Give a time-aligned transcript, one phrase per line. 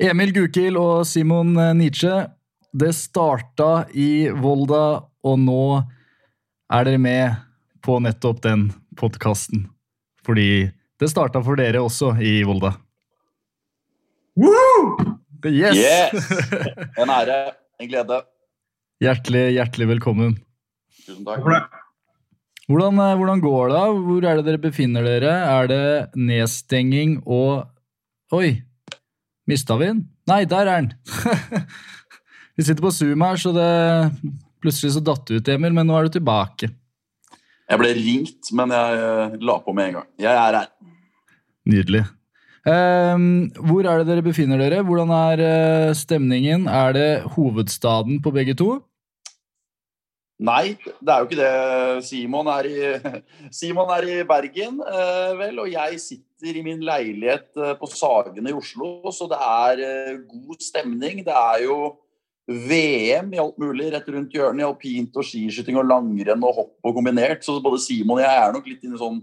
[0.00, 2.26] Emil Gukild og Simon Nietzsche,
[2.72, 5.64] det starta i Volda, og nå
[6.72, 7.42] er dere med
[7.84, 9.66] på nettopp den podkasten.
[10.24, 10.70] Fordi
[11.02, 12.72] det starta for dere også i Volda.
[15.44, 15.76] Yes!
[15.76, 16.28] Yes!
[17.02, 17.38] En ære,
[17.82, 18.22] en glede.
[19.02, 20.36] Hjertelig, hjertelig velkommen.
[21.02, 21.42] Tusen takk.
[22.70, 23.80] Hvordan, eh, hvordan går det?
[24.06, 25.32] Hvor er det dere befinner dere?
[25.50, 25.86] Er det
[26.16, 27.68] nedstenging og
[28.32, 28.62] Oi,
[29.48, 30.04] mista vi den?
[30.30, 30.92] Nei, der er den!
[32.56, 33.68] vi sitter på Zoom her, så det
[34.62, 36.70] plutselig så datt det ut, Emil, men nå er du tilbake.
[37.72, 40.08] Jeg ble ringt, men jeg eh, la på med en gang.
[40.20, 40.68] Jeg er her.
[41.72, 42.02] Nydelig.
[42.62, 44.84] Um, hvor er det dere befinner dere?
[44.86, 46.68] Hvordan er eh, stemningen?
[46.70, 48.76] Er det hovedstaden på begge to?
[50.40, 52.04] Nei, det er jo ikke det.
[52.06, 52.78] Simon er i,
[53.60, 58.50] Simon er i Bergen, eh, vel, og jeg sitter i min leilighet eh, på Sagene
[58.50, 61.22] i Oslo, så det er eh, god stemning.
[61.26, 61.76] Det er jo
[62.48, 66.90] VM i alt mulig rett rundt hjørnet, i alpint og skiskyting og langrenn og hopp
[66.90, 67.46] og kombinert.
[67.46, 69.22] Så både Simon og jeg er nok litt inne i sånn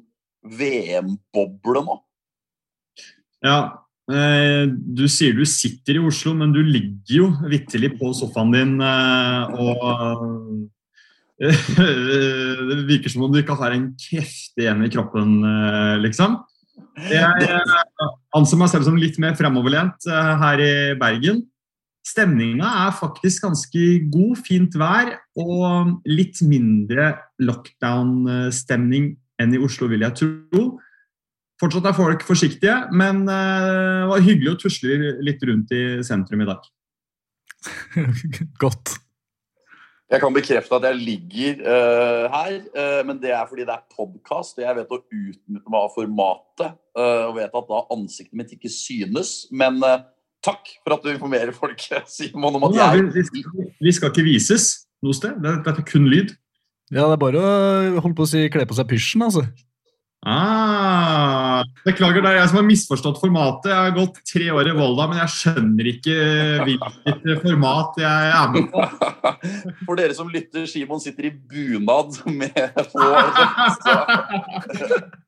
[0.55, 1.99] VM-boble nå.
[3.43, 3.59] Ja,
[4.09, 9.83] du sier du sitter i Oslo, men du ligger jo vitterlig på sofaen din og
[12.69, 16.35] Det virker som om du ikke har en kreftig igjen i kroppen, eh, liksom.
[17.09, 21.45] Jeg eh, anser meg selv som litt mer fremoverlent eh, her i Bergen.
[22.03, 30.03] Stemninga er faktisk ganske god, fint vær og litt mindre lockdown-stemning enn i Oslo, vil
[30.07, 30.63] jeg tro.
[31.59, 36.47] Fortsatt er folk forsiktige, men det var hyggelig å tusle litt rundt i sentrum i
[36.47, 36.67] dag.
[38.63, 38.95] Godt.
[40.09, 43.83] Jeg kan bekrefte at jeg ligger uh, her, uh, men det er fordi det er
[43.93, 44.57] podkast.
[44.57, 48.55] Og jeg vet å utnytte meg av formatet uh, og vet at da ansiktet mitt
[48.55, 49.43] ikke synes.
[49.53, 49.77] Men
[50.45, 53.93] takk for at du informerer folk, Simon, om at Ja, jeg vi, vi, skal, vi
[53.99, 54.69] skal ikke vises
[55.05, 55.37] noe sted.
[55.45, 56.33] Det- Dette er kun lyd.
[56.89, 59.43] Ja, det er bare å holde på å si kle på seg pysjen, altså.
[60.27, 63.69] Ah, beklager, det er jeg som har misforstått formatet.
[63.71, 66.15] Jeg har gått tre år i Volda, men jeg skjønner ikke
[66.67, 68.83] hvilket format jeg er med på.
[69.85, 73.31] For dere som lytter, Simon sitter i bunad med hår.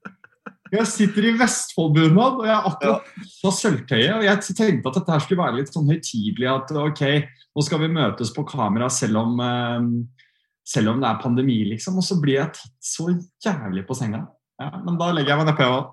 [0.72, 4.14] Jeg sitter i Vestfoldbunad, og jeg har akkurat pussa sølvtøyet.
[4.16, 6.48] Og jeg tenkte at dette her skulle være litt sånn høytidelig.
[6.48, 7.02] At ok,
[7.52, 9.90] nå skal vi møtes på kamera selv om, eh,
[10.64, 12.00] selv om det er pandemi, liksom.
[12.00, 13.10] Og så blir jeg tatt så
[13.44, 14.24] jævlig på senga.
[14.62, 15.90] Ja, men da legger jeg meg nedpå, jeg òg.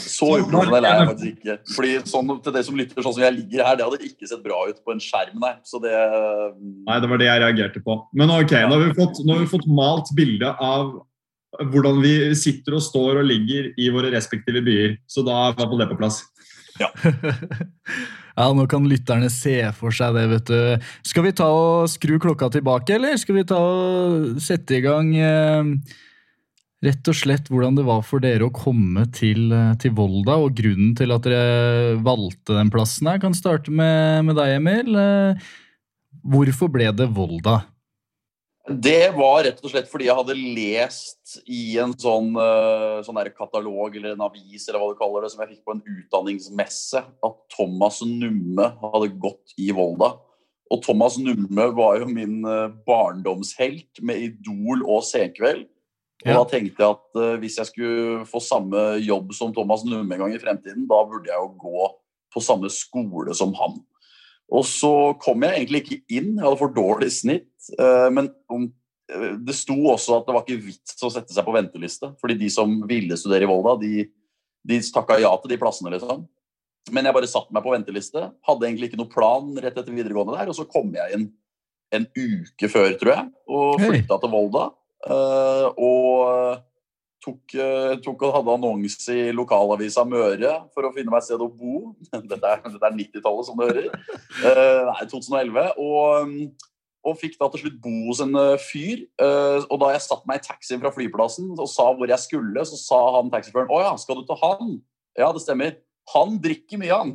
[0.00, 1.56] så uprofesjonell er jeg faktisk ikke.
[1.76, 4.44] Fordi sånn, til det som lytter, sånn som jeg ligger her, det hadde ikke sett
[4.44, 5.54] bra ut på en skjerm, nei.
[5.68, 7.98] Så det Nei, det var det jeg reagerte på.
[8.16, 10.94] Men ok, nå har vi fått, nå har vi fått malt bildet av
[11.70, 14.96] hvordan vi sitter og står og ligger i våre respektive byer.
[15.06, 16.22] Så da var det på plass.
[18.34, 20.86] Ja, nå kan lytterne se for seg det, vet du.
[21.06, 25.12] Skal vi ta og skru klokka tilbake, eller skal vi ta og sette i gang
[25.14, 25.70] eh,
[26.84, 30.56] rett og slett hvordan det var for dere å komme til, eh, til Volda, og
[30.58, 33.18] grunnen til at dere valgte den plassen her?
[33.18, 34.98] Jeg kan starte med, med deg, Emil.
[35.00, 35.52] Eh,
[36.24, 37.66] Hvorfor ble det Volda?
[38.64, 43.98] Det var rett og slett fordi jeg hadde lest i en sånn, eh, sånn katalog
[43.98, 47.36] eller en avis eller hva du kaller det, som jeg fikk på en utdanningsmesse, at
[47.52, 50.14] Thomas Numme hadde gått i Volda.
[50.72, 52.40] Og Thomas Numme var jo min
[52.88, 55.68] barndomshelt med Idol og Senkveld.
[56.24, 56.38] Og Ja.
[56.40, 60.22] da tenkte jeg at uh, hvis jeg skulle få samme jobb som Thomas Numme en
[60.24, 61.90] gang i fremtiden, da burde jeg jo gå
[62.32, 63.76] på samme skole som han.
[64.52, 67.52] Og så kom jeg egentlig ikke inn, jeg hadde for dårlig snitt.
[67.76, 68.30] Uh, Men
[69.10, 72.14] eh, det sto også at det var ikke vits å sette seg på venteliste.
[72.20, 74.06] Fordi de som ville studere i Volda, de,
[74.64, 76.24] de takka ja til de plassene, liksom.
[76.92, 78.26] Men jeg bare satte meg på venteliste.
[78.44, 80.52] Hadde egentlig ikke noen plan rett etter videregående der.
[80.52, 81.28] Og så kom jeg inn
[81.94, 84.20] en uke før, tror jeg, og flytta hey.
[84.20, 84.64] til Volda.
[85.10, 86.62] Eh, Og
[87.24, 91.42] tok, eh, tok og hadde annonse i lokalavisa Møre for å finne meg et sted
[91.42, 91.94] å bo.
[92.30, 93.90] Dette er, er 90-tallet, som du hører.
[94.44, 95.70] Eh, nei, 2011.
[95.80, 96.70] Og, mm,
[97.04, 99.06] og fikk da til slutt bo hos en eh, fyr.
[99.20, 102.68] Eh, og da jeg satte meg i taxien fra flyplassen og sa hvor jeg skulle,
[102.68, 104.78] så sa han taxisjåføren å ja, skal du til han?
[105.18, 105.76] Ja, det stemmer.
[106.12, 107.14] Han drikker mye, han,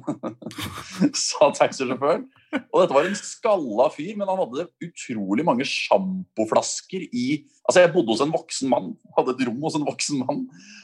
[1.28, 2.26] sa taxisjåføren.
[2.74, 7.28] Og dette var en skalla fyr, men han hadde utrolig mange sjampoflasker i
[7.70, 8.88] Altså, jeg bodde hos en voksen mann.
[9.14, 10.40] Hadde et rom hos en voksen mann.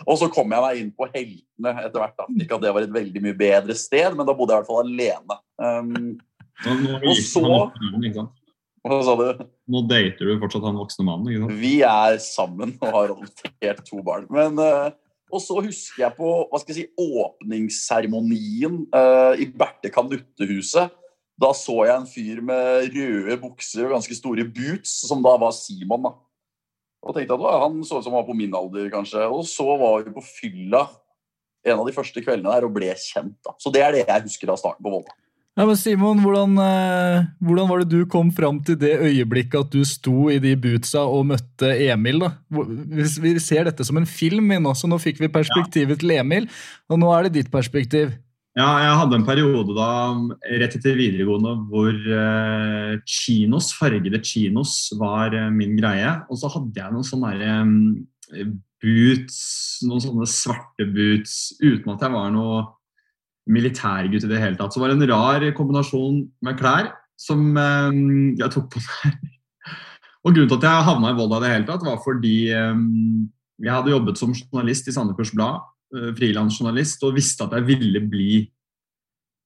[0.05, 2.13] Og så kom jeg meg inn på Heltene etter hvert.
[2.19, 2.27] da.
[2.43, 4.69] Ikke at det var et veldig mye bedre sted, men da bodde jeg i hvert
[4.69, 5.37] fall alene.
[5.57, 5.95] Um,
[6.61, 7.41] Nå, nå, Og så-
[8.85, 9.45] hva sa du?
[9.67, 11.27] nå dater du fortsatt han voksne mannen.
[11.33, 11.57] ikke sant?
[11.59, 14.27] Vi er sammen og har adoptert to barn.
[14.29, 14.91] Men, uh,
[15.33, 20.93] og så husker jeg på hva skal jeg si, åpningsseremonien uh, i Berthe Kanuttehuset.
[21.41, 25.51] Da så jeg en fyr med røde bukser og ganske store boots, som da var
[25.55, 26.07] Simon.
[26.07, 26.13] da.
[27.05, 29.27] Og tenkte at Han så ut som han var på min alder, kanskje.
[29.27, 30.87] Og så var vi på fylla
[31.65, 33.37] en av de første kveldene der og ble kjent.
[33.43, 33.53] da.
[33.59, 35.13] Så det er det jeg husker av starten på Volda.
[35.55, 39.71] Ja, men Simon, hvordan, eh, hvordan var det du kom fram til det øyeblikket at
[39.71, 42.19] du sto i de bootsa og møtte Emil?
[42.19, 42.33] da?
[42.51, 46.49] Vi ser dette som en film inn nå, så nå fikk vi perspektivet til Emil,
[46.91, 48.11] og nå er det ditt perspektiv.
[48.55, 49.87] Ja, jeg hadde en periode da,
[50.61, 56.13] rett etter videregående hvor eh, chinos, fargede chinos var eh, min greie.
[56.31, 59.41] Og så hadde jeg noen sånne eh, boots,
[59.83, 62.63] noen sånne svarte boots, uten at jeg var noe
[63.51, 64.71] militærgutt i det hele tatt.
[64.71, 68.01] Så det var en rar kombinasjon med klær som eh,
[68.39, 69.31] jeg tok på meg.
[70.23, 72.83] Og grunnen til at jeg havna i Volda i det hele tatt, var fordi eh,
[73.67, 75.59] jeg hadde jobbet som journalist i Sandefjords Blad
[76.17, 78.43] frilansjournalist og visste at jeg ville bli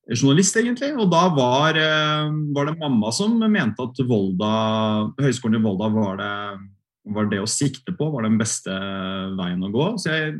[0.10, 0.94] journalist, egentlig.
[0.98, 6.18] Og da var, eh, var det mamma som mente at Volda, Høgskolen i Volda var
[6.18, 6.34] det,
[7.14, 8.74] var det å sikte på, var den beste
[9.38, 9.92] veien å gå.
[10.02, 10.34] Så, jeg,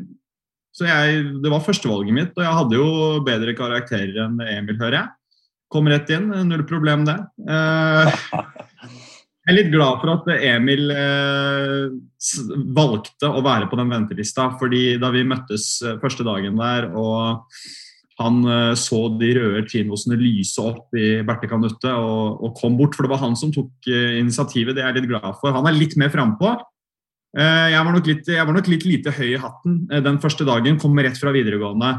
[0.74, 2.90] så jeg, det var førstevalget mitt, og jeg hadde jo
[3.26, 5.08] bedre karakterer enn Emil, hører jeg.
[5.70, 7.18] Kom rett inn, null problem det.
[9.40, 11.86] Jeg er litt glad for at Emil eh,
[12.76, 14.50] valgte å være på den ventelista.
[14.60, 17.40] fordi da vi møttes eh, første dagen der, og
[18.20, 22.98] han eh, så de røde chinosene lyse opp i Berthe Kanutte og, og kom bort,
[22.98, 24.76] for det var han som tok initiativet.
[24.76, 25.56] Det er jeg litt glad for.
[25.56, 26.58] Han er litt mer frampå.
[27.32, 30.76] Jeg, jeg var nok litt lite høy i hatten den første dagen.
[30.82, 31.94] Kom rett fra videregående.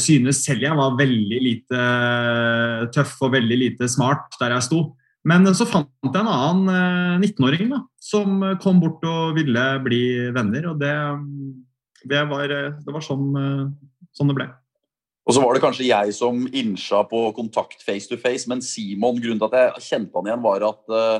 [0.00, 1.84] Synes selv jeg var veldig lite
[2.94, 4.88] tøff og veldig lite smart der jeg sto.
[5.28, 9.64] Men så fant jeg en annen eh, 19-åring da, som eh, kom bort og ville
[9.84, 10.02] bli
[10.32, 10.70] venner.
[10.72, 10.94] Og det,
[12.08, 13.66] det, var, eh, det var sånn, eh,
[14.16, 14.48] sånn det ble.
[15.28, 19.20] Og så var det kanskje jeg som innsja på kontakt face to face, men Simon,
[19.20, 21.18] grunnen til at jeg kjente han igjen, var at eh,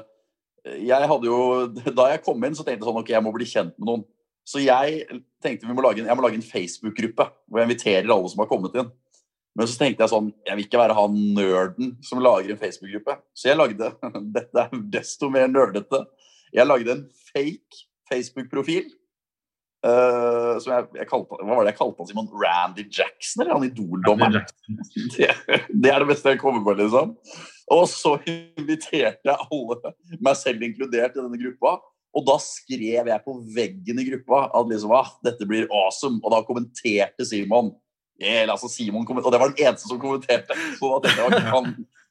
[0.90, 1.36] jeg hadde jo
[1.96, 4.02] Da jeg kom inn, så tenkte jeg sånn Ok, jeg må bli kjent med noen.
[4.44, 5.04] Så jeg
[5.44, 8.42] tenkte vi må lage en, jeg må lage en Facebook-gruppe hvor jeg inviterer alle som
[8.42, 8.90] har kommet inn.
[9.60, 13.18] Men så tenkte jeg sånn Jeg vil ikke være han nerden som lager en Facebook-gruppe.
[13.36, 13.92] Så jeg lagde
[14.36, 16.06] Dette er desto mer nerdete.
[16.56, 18.88] Jeg lagde en fake Facebook-profil.
[19.80, 22.26] Uh, som jeg, jeg kalte, Hva var det jeg kalte han, Simon?
[22.36, 23.44] Randy Jackson?
[23.44, 24.42] Eller han Idol-dommeren?
[25.14, 25.30] Det,
[25.72, 27.14] det er det beste jeg kommer på, liksom.
[27.72, 31.78] Og så inviterte jeg alle, meg selv inkludert, i denne gruppa.
[32.16, 36.18] Og da skrev jeg på veggen i gruppa at liksom, ah, dette blir awesome.
[36.24, 37.70] Og da kommenterte Simon.
[38.20, 40.56] Yeah, altså Simon kom, og det var den eneste som kommenterte.
[40.76, 41.70] Så tenkte jeg ok, han,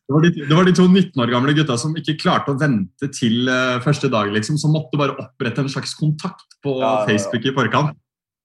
[0.09, 2.57] Det var, de, det var de to 19 år gamle gutta som ikke klarte å
[2.57, 6.81] vente til uh, første dag, liksom, som måtte bare opprette en slags kontakt på Ja,
[6.81, 7.06] ja, ja.
[7.11, 8.00] Facebook i forkant.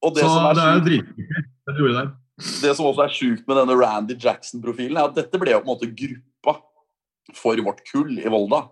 [0.05, 2.11] Så det er jo dritkult det gjorde der.
[2.61, 5.65] det som også er sjukt med denne Randy Jackson-profilen, er at dette ble jo på
[5.65, 6.59] en måte gruppa
[7.39, 8.67] for vårt kull i Volda.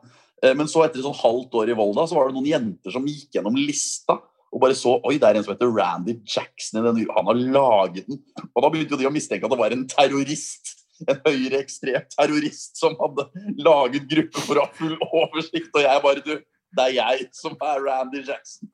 [0.44, 2.92] Eh, Men så etter et sånn halvt år i Volda, så var det noen jenter
[2.92, 4.18] som gikk gjennom lista
[4.52, 6.84] og bare så Oi, det er en som heter Randy Jackson.
[6.84, 8.20] Han har laget den.
[8.52, 10.76] Og da begynte jo de å mistenke at det var en terrorist.
[11.02, 13.24] En høyreekstrem terrorist som hadde
[13.64, 15.72] laget gruppe for å ha full oversikt.
[15.74, 16.34] Og jeg bare Du,
[16.76, 18.68] det er jeg som er Randy Jackson.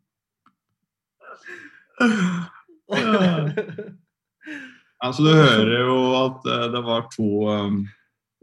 [5.03, 7.81] altså, du hører jo at eh, det var to um,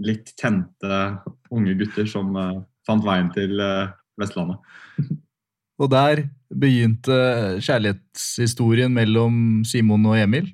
[0.04, 1.04] litt tente
[1.52, 4.60] unge gutter som uh, fant veien til uh, Vestlandet.
[5.82, 6.24] Og der
[6.56, 7.16] begynte
[7.60, 10.48] kjærlighetshistorien mellom Simon og Emil.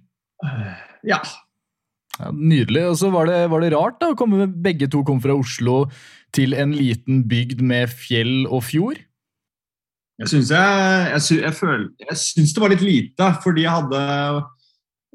[1.06, 1.22] Ja.
[2.20, 2.88] Ja, nydelig.
[2.90, 5.36] Og så var det, var det rart da, å komme med begge to kom fra
[5.38, 5.86] Oslo
[6.36, 9.00] til en liten bygd med fjell og fjord.
[10.22, 10.52] Jeg syns,
[12.54, 14.02] det var litt lite, fordi jeg hadde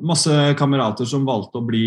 [0.06, 1.86] masse kamerater som valgte å bli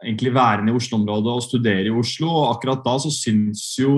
[0.00, 2.30] egentlig værende i Oslo-området og studere i Oslo.
[2.30, 3.92] Og akkurat da så syns jo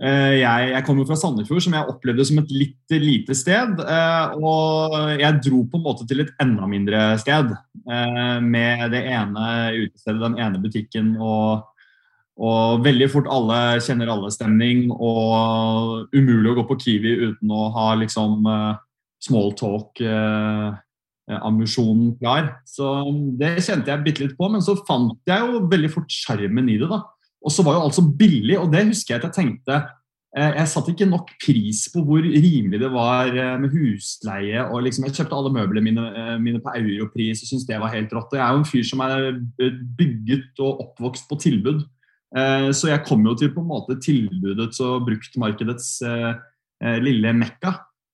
[0.00, 3.80] jeg, jeg kommer fra Sandefjord, som jeg opplevde som et litt lite sted.
[3.84, 7.52] eh, og jeg dro på en måte til et enda mindre sted.
[7.84, 11.66] eh, med det ene utestedet, den ene butikken og
[12.40, 17.92] og veldig fort alle kjenner alle-stemning, og umulig å gå på Kiwi uten å ha
[18.00, 18.48] liksom
[19.20, 22.64] small talk-ambisjonen klar.
[22.64, 26.64] Så det kjente jeg bitte litt på, men så fant jeg jo veldig fort sjarmen
[26.72, 26.88] i det.
[26.88, 27.04] da.
[27.40, 29.76] Og så var jo alt så billig, og det husker jeg at jeg tenkte
[30.36, 34.64] eh, Jeg satte ikke nok pris på hvor rimelig det var eh, med husleie.
[34.66, 37.94] og liksom Jeg kjøpte alle møblene mine, eh, mine på europris og syntes det var
[37.94, 38.34] helt rått.
[38.34, 39.30] Og jeg er jo en fyr som er
[39.98, 41.88] bygget og oppvokst på tilbud.
[42.30, 45.88] Så jeg kom jo til på en måte tilbudets og bruktmarkedets
[47.02, 47.72] lille mekka.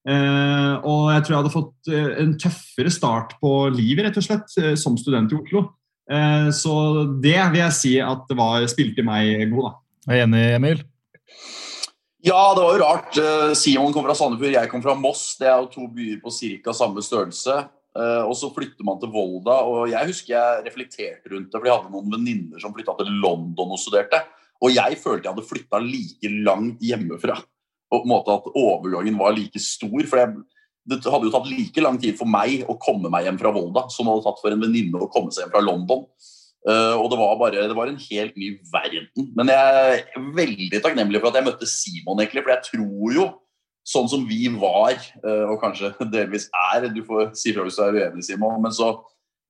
[0.09, 1.91] Og jeg tror jeg hadde fått
[2.23, 5.67] en tøffere start på livet rett og slett som student i Oslo.
[6.07, 6.73] Eh, så
[7.23, 9.73] det vil jeg si at det var, spilte meg god, da.
[10.07, 10.83] Er enig, Emil?
[12.23, 13.17] Ja, det var jo rart.
[13.21, 15.35] Eh, Simon kom fra Sandefjord, jeg kom fra Moss.
[15.39, 16.75] Det er jo to byer på ca.
[16.75, 17.57] samme størrelse.
[17.97, 21.65] Eh, og så flytter man til Volda, og jeg husker jeg reflekterte rundt det, for
[21.65, 24.19] jeg hadde noen venninner som flytta til London og studerte.
[24.61, 27.37] Og jeg følte jeg hadde flytta like langt hjemmefra.
[27.87, 29.99] Og på en måte at overgangen var like stor.
[30.09, 30.33] For jeg,
[30.87, 33.85] det hadde jo tatt like lang tid for meg å komme meg hjem fra Volda
[33.91, 36.05] som det hadde tatt for en venninne å komme seg hjem fra London.
[36.67, 39.27] Uh, og det var bare det var en helt ny verden.
[39.37, 43.27] Men jeg er veldig takknemlig for at jeg møtte Simon, egentlig, for jeg tror jo
[43.87, 47.85] sånn som vi var, uh, og kanskje delvis er Du får si fra hvis du
[47.85, 48.59] er uenig, Simon.
[48.63, 48.95] Men så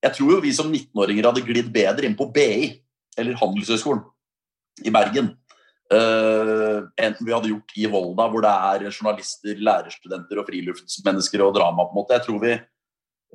[0.03, 2.70] Jeg tror jo vi som 19-åringer hadde glidd bedre inn på BI,
[3.17, 4.03] eller Handelshøyskolen,
[4.86, 5.32] i Bergen
[5.94, 11.53] uh, enten vi hadde gjort i Volda, hvor det er journalister, lærerstudenter og friluftsmennesker og
[11.56, 11.88] drama.
[11.88, 12.17] på en måte.
[12.17, 12.58] Jeg tror vi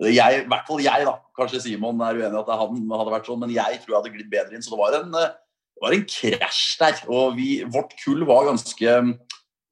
[0.00, 1.14] jeg, i hvert fall jeg, da.
[1.36, 4.12] Kanskje Simon er uenig i at han hadde vært sånn, men jeg tror jeg hadde
[4.14, 4.64] glidd bedre inn.
[4.64, 7.02] Så det var en, det var en krasj der.
[7.12, 8.96] Og vi, vårt kull var ganske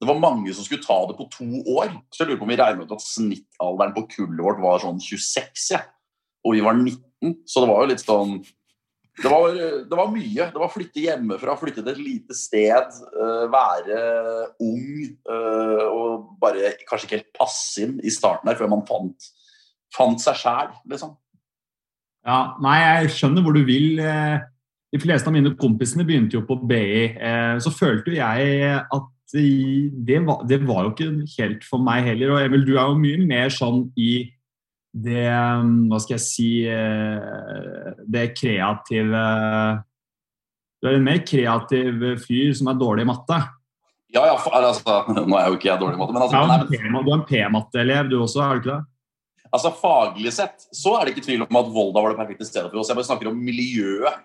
[0.01, 1.91] Det var mange som skulle ta det på to år.
[2.09, 5.01] Så jeg lurer på om vi regner ut at snittalderen på kullet vårt var sånn
[5.01, 5.83] 26, ja.
[6.45, 7.35] og vi var 19.
[7.45, 8.39] Så det var jo litt sånn
[9.19, 9.55] det var,
[9.89, 10.45] det var, mye.
[10.53, 13.97] Det var flytte hjemmefra, flytte til et lite sted, uh, være
[14.63, 14.85] ung
[15.27, 19.27] uh, og bare kanskje ikke helt passe inn i starten her før man fant,
[19.95, 21.17] fant seg sjæl, liksom.
[22.23, 23.99] Ja, nei, jeg skjønner hvor du vil.
[23.99, 24.41] Eh,
[24.93, 27.15] de fleste av mine kompisene begynte jo på BI.
[27.63, 31.07] Så følte jo jeg at det var, det var jo ikke
[31.39, 32.35] helt for meg heller.
[32.35, 34.11] Og Emil, du er jo mye mer sånn i
[34.91, 39.23] det um, Hva skal jeg si eh, Det kreative
[40.81, 43.37] Du er en mer kreativ fyr som er dårlig i matte.
[44.11, 47.11] Ja, ja, altså, nå er jo ikke jeg dårlig i matte, men altså, ja, Du
[47.13, 48.81] er en P-matteelev du også, er du ikke det?
[49.51, 52.69] Altså Faglig sett så er det ikke tvil om at Volda var det perfekte stedet
[52.71, 52.91] for oss.
[52.91, 54.21] Jeg bare snakker om miljøet.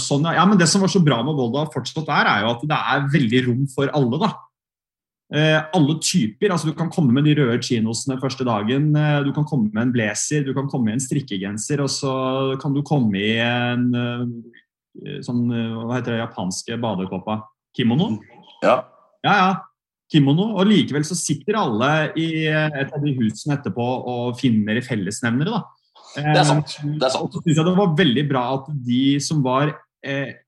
[0.00, 2.64] Sånn, ja, men Det som var så bra med Volda fortsatt er, er jo at
[2.70, 4.18] det er veldig rom for alle.
[4.22, 4.30] da.
[5.32, 6.52] Eh, alle typer.
[6.52, 8.90] altså Du kan komme med de røde chinosene første dagen.
[8.96, 12.60] Eh, du kan komme med en blazer, du kan komme i en strikkegenser, og så
[12.60, 17.40] kan du komme i en eh, sånn Hva heter det japanske badekåpa?
[17.74, 18.18] Kimono?
[18.62, 18.84] Ja.
[19.24, 19.54] ja, ja.
[20.12, 20.52] Kimono.
[20.60, 25.50] Og likevel så sitter alle i et av de husene etterpå og finner fellesnevnere.
[25.50, 25.64] da.
[26.14, 26.76] Det er sant.
[26.84, 27.32] Det er sant.
[27.34, 29.72] Så synes jeg det var veldig bra at de som var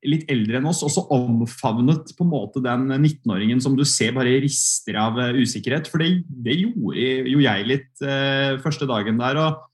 [0.07, 4.37] litt eldre enn oss også omfavnet på en måte den 19-åringen som du ser bare
[4.45, 5.89] rister av uh, usikkerhet.
[5.91, 9.41] For det, det, gjorde jo jeg litt eh, første dagen der.
[9.43, 9.65] og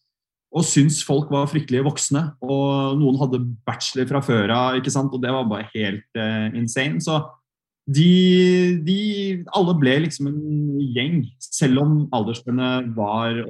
[0.53, 2.21] og syntes folk var fryktelig voksne.
[2.45, 7.01] Og noen hadde bachelor fra før av, og det var bare helt uh, insane.
[7.01, 7.17] Så
[7.89, 8.99] de, de,
[9.57, 10.43] Alle ble liksom en
[10.93, 13.41] gjeng, selv om aldersspennet var,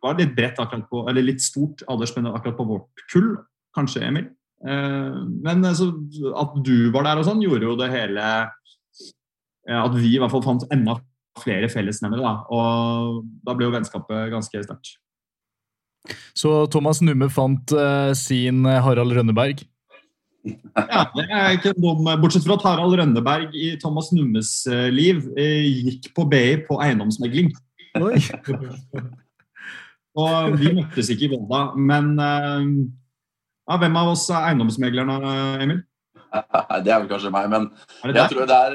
[0.00, 3.28] var litt bredt akkurat på, eller litt stort aldersspennet akkurat på vårt kull,
[3.76, 4.32] kanskje, Emil?
[4.64, 5.90] Eh, men altså,
[6.40, 10.32] at du var der og sånn, gjorde jo det hele eh, At vi i hvert
[10.32, 10.96] fall fant enda
[11.42, 12.22] flere fellesnevnere.
[12.22, 12.34] Da.
[12.54, 14.96] Og da ble jo vennskapet ganske sterkt.
[16.36, 19.64] Så Thomas Numme fant uh, sin Harald Rønneberg?
[20.44, 22.04] Ja, det er ikke dum.
[22.20, 26.78] Bortsett fra at Harald Rønneberg i Thomas Nummes uh, liv uh, gikk på BI på
[26.84, 27.50] eiendomsmegling.
[30.22, 32.14] og vi møttes ikke i Volda, men
[33.64, 35.18] ja, hvem av oss er eiendomsmeglerne,
[35.64, 35.82] Emil?
[36.84, 37.68] Det er vel kanskje meg, men
[38.10, 38.72] jeg tror det er,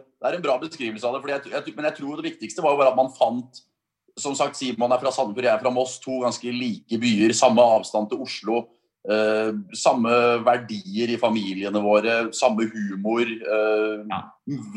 [0.00, 1.34] det er, en bra beskrivelse av det.
[1.34, 3.60] Jeg, jeg, men jeg tror det viktigste var jo bare at man fant
[4.20, 5.98] Som sagt, Simon er fra Sandefjord, jeg er fra Moss.
[6.04, 7.32] To ganske like byer.
[7.36, 8.58] Samme avstand til Oslo.
[9.02, 12.18] Eh, samme verdier i familiene våre.
[12.36, 13.24] Samme humor.
[13.24, 14.20] Eh, ja.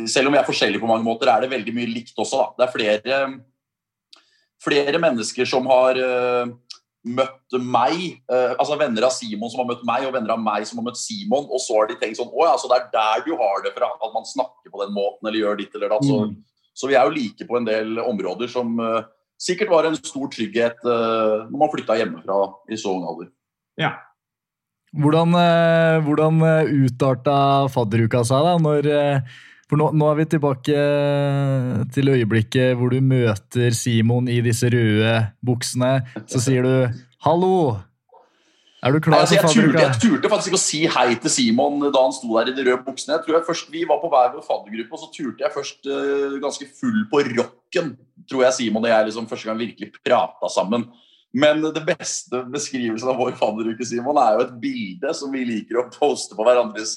[0.09, 2.39] Selv om vi er forskjellige på mange måter, er det veldig mye likt også.
[2.39, 2.47] Da.
[2.55, 3.19] Det er flere,
[4.63, 6.55] flere mennesker som har eh,
[7.05, 10.65] møtt meg, eh, altså venner av Simon som har møtt meg, og venner av meg
[10.65, 12.87] som har møtt Simon, og så har de tenkt sånn Å ja, så det er
[12.95, 15.93] der du har det fra, at man snakker på den måten eller gjør ditt eller
[15.93, 16.07] datt.
[16.07, 16.33] Så, mm.
[16.73, 19.05] så, vi er jo like på en del områder som eh,
[19.41, 22.41] sikkert var en stor trygghet eh, når man flytta hjemmefra
[22.73, 23.29] i så ung alder.
[23.81, 23.93] Ja.
[24.95, 25.35] Hvordan,
[26.05, 26.37] hvordan
[26.85, 27.37] utarta
[27.73, 28.53] fadderuka seg, da?
[28.63, 28.87] når
[29.65, 30.85] for nå, nå, er vi tilbake
[31.95, 35.97] til øyeblikket hvor du møter Simon i disse røde buksene.
[36.29, 36.75] Så sier du
[37.25, 37.81] 'hallo'.
[38.85, 41.79] Er du klar Altså, jeg, turte, jeg turte faktisk ikke å si hei til Simon
[41.87, 43.15] da han sto der i de røde buksene.
[43.15, 45.89] Jeg tror jeg først, Vi var på hver vår faddergruppe, og så turte jeg først
[45.89, 47.95] uh, ganske full på rocken.
[48.29, 50.85] Tror jeg Simon og jeg liksom første gang virkelig prata sammen.
[51.33, 55.81] Men det beste beskrivelsen av vår fadderuke Simon, er jo et bilde som vi liker
[55.81, 56.93] å poste på hverandres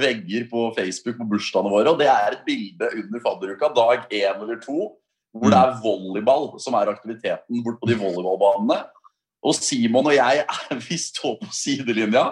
[0.00, 1.92] vegger på Facebook på bursdagene våre.
[1.92, 4.92] Og det er et bilde under fadderuka, dag én eller to,
[5.32, 8.82] hvor det er volleyball som er aktiviteten bort på de volleyballbanene.
[9.42, 10.44] Og Simon og jeg
[10.86, 12.30] vi står på sidelinja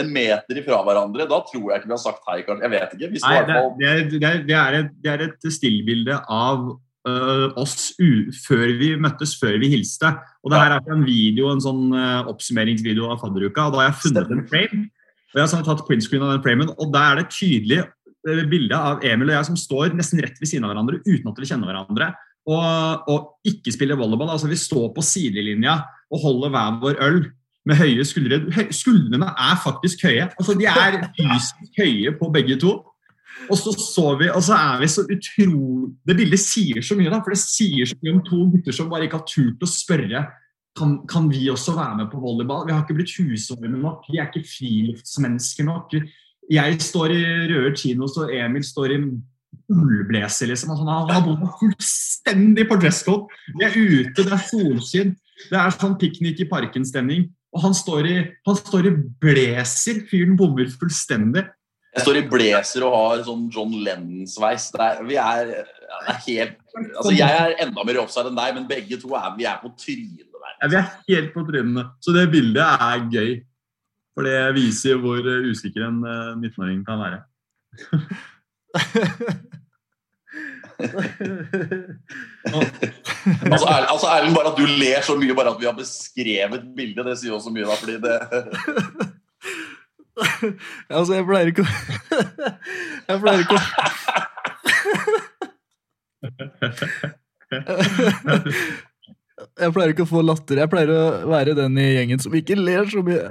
[0.00, 1.26] en meter ifra hverandre.
[1.28, 2.64] Da tror jeg ikke vi har sagt hei, kanskje.
[2.64, 3.10] Jeg vet ikke.
[3.12, 3.68] Vi Nei, det, er,
[4.08, 6.64] det, er, det, er et, det er et stillbilde av
[7.08, 10.14] uh, oss u, før vi møttes, før vi hilste.
[10.42, 13.68] Og det her er en video, en sånn uh, oppsummeringsvideo av fadderuka.
[13.68, 14.82] og Da har jeg funnet en frame.
[15.32, 18.76] Og jeg har tatt printscreen av den framen, og da er det tydelig øh, bilde
[18.76, 21.48] av Emil og jeg som står nesten rett ved siden av hverandre uten at vi
[21.48, 22.12] kjenner hverandre.
[22.50, 24.32] Og, og ikke spiller volleyball.
[24.34, 25.78] altså Vi står på sidelinja
[26.12, 27.20] og holder hver vår øl
[27.68, 28.40] med høye skuldre.
[28.74, 30.26] Skuldrene er faktisk høye.
[30.34, 32.80] altså De er fysisk høye på begge to.
[33.50, 37.10] Og så, så vi, og så er vi så utrolig Det bildet sier så mye,
[37.10, 37.22] da.
[37.24, 40.26] For det sier så mye om to gutter som bare ikke har turt å spørre
[40.78, 42.66] kan, kan vi også være med på volleyball.
[42.66, 44.06] Vi har ikke blitt husvarme nok.
[44.08, 45.96] Vi er ikke friluftsmennesker nok.
[46.50, 49.02] Jeg står i røde chinos, og Emil står i
[49.72, 50.72] ullblazer, liksom.
[50.72, 53.42] Altså, han har bodd fullstendig på dresscode.
[53.58, 55.14] Vi er ute, det er solskinn.
[55.50, 57.28] Det er sånn piknik i parken-stemning.
[57.52, 58.16] Og han står i,
[58.48, 60.00] han står i blazer.
[60.08, 61.44] Fyren bommer fullstendig.
[61.92, 64.70] Jeg står i blazer og har sånn John Lennon-sveis.
[65.04, 65.52] Vi er,
[66.08, 69.44] er helt Altså, jeg er enda mer offside enn deg, men begge to er, vi
[69.44, 70.31] er på trynet
[70.70, 71.86] vi er helt på trynet.
[72.02, 73.32] Så det bildet er gøy.
[74.12, 77.18] For det viser hvor eh, usikker en eh, 19-åring kan være.
[80.82, 80.98] Altså,
[83.68, 87.06] Erlend, altså, Erlend, bare at du ler så mye bare at vi har beskrevet bildet,
[87.06, 88.16] det sier også mye, da, fordi det
[90.96, 91.66] altså, jeg pleier ikke å
[93.08, 93.56] Jeg pleier ikke å
[99.60, 100.60] Jeg pleier ikke å få latter.
[100.62, 103.30] Jeg pleier å være den i gjengen som ikke ler så mye.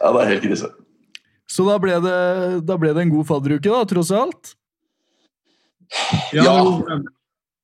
[0.00, 0.70] Ja, det er helt krise.
[1.50, 2.16] Så da ble det,
[2.66, 4.54] da ble det en god fadderuke, da, tross alt.
[6.34, 7.00] Ja, Ja.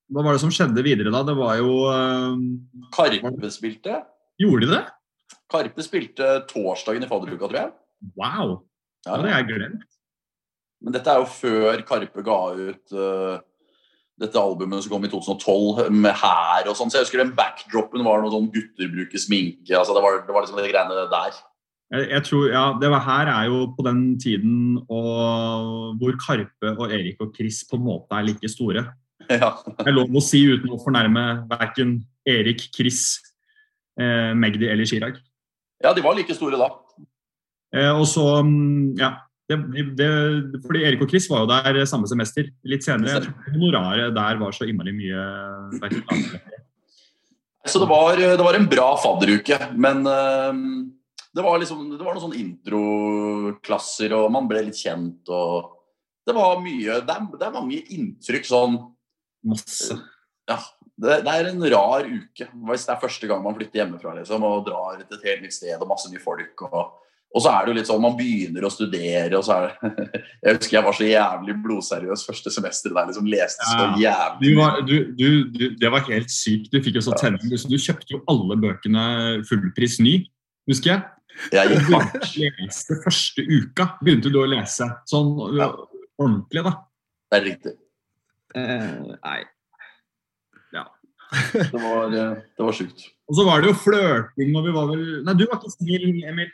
[0.07, 1.19] Hva var det som skjedde videre da?
[1.27, 2.37] Det var jo uh,
[2.95, 3.97] Karpe spilte.
[4.39, 4.83] Gjorde de det?
[5.51, 7.73] Karpe spilte torsdagen i fadderuka, tror jeg.
[8.15, 8.53] Wow!
[9.03, 9.17] Det Ja.
[9.17, 9.83] hadde jeg glemt.
[10.83, 13.39] Men dette er jo før Karpe ga ut eh,
[14.21, 16.89] dette albumet som kom i 2012 med Her og sånn.
[16.89, 19.75] Så jeg husker den backdropen var noe sånn gutter bruker sminke.
[19.77, 21.37] altså Det var, det var liksom de greiene der.
[21.93, 26.73] Jeg, jeg tror, ja, det var her er jo på den tiden og, hvor Karpe
[26.73, 28.87] og Erik og Chris på en måte er like store.
[29.27, 29.49] Ja.
[29.67, 31.97] Det er lov å si uten å fornærme verken
[32.31, 33.17] Erik, Chris,
[33.99, 35.17] eh, Magdi eller Chirag.
[35.83, 36.69] ja, de var like store da.
[37.75, 39.09] Eh, og så, mm, ja
[39.47, 39.57] det,
[39.95, 40.07] det,
[40.65, 42.49] fordi Erik og Chris var jo der samme semester.
[42.67, 43.31] Litt senere.
[43.53, 45.23] Honoraret der var så innmari mye
[47.67, 50.59] Så det var, det var en bra fadderuke, men eh,
[51.35, 55.73] det var liksom Det var noen sånne introklasser, og man ble litt kjent, og
[56.27, 58.77] Det var mye Det er, det er mange inntrykk sånn
[59.47, 59.95] masse.
[60.49, 60.59] Ja.
[60.97, 64.43] Det, det er en rar uke hvis det er første gang man flytter hjemmefra liksom,
[64.43, 66.63] og drar til et helt nytt sted og masse nye folk.
[66.65, 66.95] Og,
[67.35, 70.21] og så er det jo litt sånn man begynner å studere, og så er det
[70.45, 74.53] Jeg husker jeg var så jævlig blodseriøs første semester der liksom leste så Du jævlig
[74.57, 76.71] var, du, du, du, det var helt sykt.
[76.71, 77.43] Du fikk jo så tenning.
[77.51, 79.03] Du, du kjøpte jo alle bøkene
[79.49, 80.15] fullpris ny,
[80.71, 81.05] husker jeg.
[81.53, 82.31] Jeg gikk hardt.
[82.39, 84.87] leste første uka, begynte du å lese.
[85.09, 85.69] Sånn Ja.
[86.17, 86.73] ordentlig, da.
[87.29, 87.77] Det er riktig.
[88.55, 89.39] nei.
[91.53, 93.09] Det var, eh, det var sjukt.
[93.27, 96.07] Og så var det jo flørting når vi var vel Nei, du var ikke snill,
[96.29, 96.51] Emil.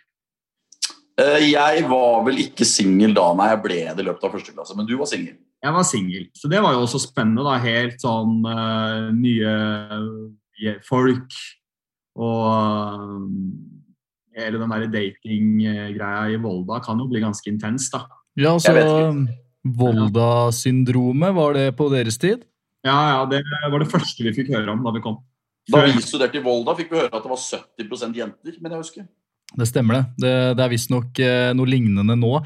[1.21, 3.49] Eh, Jeg var vel ikke singel da, nei.
[3.53, 4.77] Jeg ble det i løpet av første klasse.
[4.77, 5.35] Men du var singel.
[5.63, 6.25] Jeg var singel.
[6.35, 7.45] Så det var jo også spennende.
[7.45, 11.37] da, Helt sånn uh, nye folk.
[12.13, 13.21] Og uh,
[14.37, 18.05] hele den der datinggreia i Volda kan jo bli ganske intens, da.
[18.39, 18.73] Ja, altså
[19.63, 22.41] Volda-syndromet, var det på deres tid?
[22.83, 25.21] Ja, ja, det var det første vi fikk høre om da vi kom.
[25.71, 28.57] Da vi studerte i Volda, fikk vi høre at det var 70% jenter.
[28.59, 29.05] Men jeg husker.
[29.59, 30.23] Det stemmer, det.
[30.23, 32.37] Det, det er visstnok eh, noe lignende nå.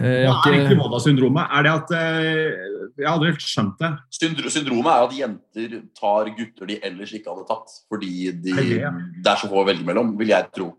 [0.00, 1.50] Eh, jeg Hva er egentlig ikke, Volda-syndromet?
[1.52, 2.28] Er det at eh,
[2.96, 3.90] Jeg har aldri helt skjønt det.
[4.16, 7.74] Syndro syndromet er at jenter tar gutter de ellers ikke hadde tatt.
[7.92, 8.94] Fordi de, det, ja?
[8.96, 10.70] det er så få å velge mellom, vil jeg tro.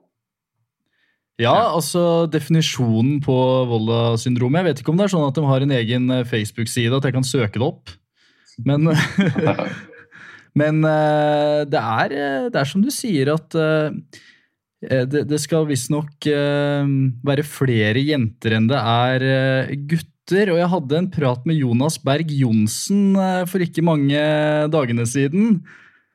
[1.41, 3.37] ja, altså Definisjonen på
[3.69, 6.97] Volda-syndromet Jeg vet ikke om det er sånn at de har en egen eh, Facebook-side,
[6.97, 7.93] at jeg kan søke det opp.
[8.65, 8.89] Men,
[10.59, 13.55] Men eh, det, er, eh, det er som du sier, at
[14.81, 16.85] det, det skal visstnok uh,
[17.27, 20.53] være flere jenter enn det er eh, gutter.
[20.53, 24.21] Og jeg hadde en prat med Jonas Berg Johnsen eh, for ikke mange
[24.71, 25.59] dagene siden.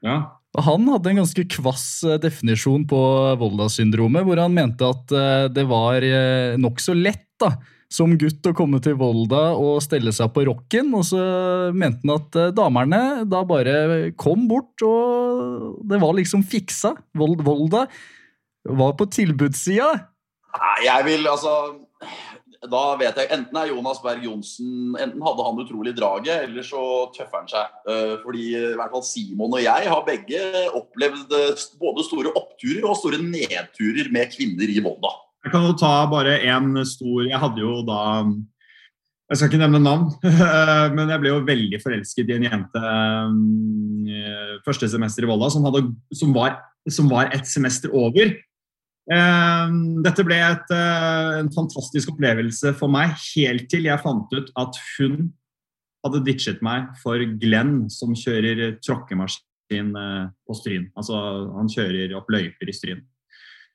[0.03, 0.33] Ja.
[0.57, 3.01] Og Han hadde en ganske kvass eh, definisjon på
[3.43, 7.51] Volda-syndromet, hvor han mente at eh, det var eh, nokså lett da,
[7.93, 11.21] som gutt å komme til Volda og stelle seg på rocken, og så
[11.77, 13.77] mente han at eh, damerne da bare
[14.17, 16.95] kom bort, og det var liksom fiksa.
[17.21, 17.85] Vol- Volda
[18.69, 19.93] var på tilbudssida.
[20.85, 21.53] Jeg vil altså
[22.67, 26.81] Da vet jeg Enten er Jonas Berg Johnsen Enten hadde han utrolig draget, eller så
[27.15, 27.77] tøffer han seg.
[27.91, 30.43] Eh, Fordi i hvert fall Simon og jeg har begge
[30.79, 35.13] opplevd eh, både store oppturer og store nedturer med kvinner i Volda.
[35.47, 38.01] Jeg kan jo ta bare en stor Jeg hadde jo da
[39.31, 40.09] Jeg skal ikke nevne navn,
[40.97, 45.67] men jeg ble jo veldig forelsket i en jente eh, første semester i Volda som,
[45.67, 48.35] hadde, som, var, som var et semester over.
[49.07, 54.51] Eh, Dette ble et, eh, en fantastisk opplevelse for meg helt til jeg fant ut
[54.59, 55.33] at hun
[56.05, 60.89] hadde ditchet meg for Glenn, som kjører tråkkemaskin eh, på Stryn.
[60.99, 61.19] Altså,
[61.55, 63.05] han kjører opp løyper i Stryn.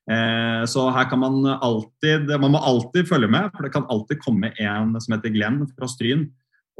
[0.09, 4.19] Eh, Så her kan man alltid Man må alltid følge med, for det kan alltid
[4.19, 6.31] komme en som heter Glenn fra Stryn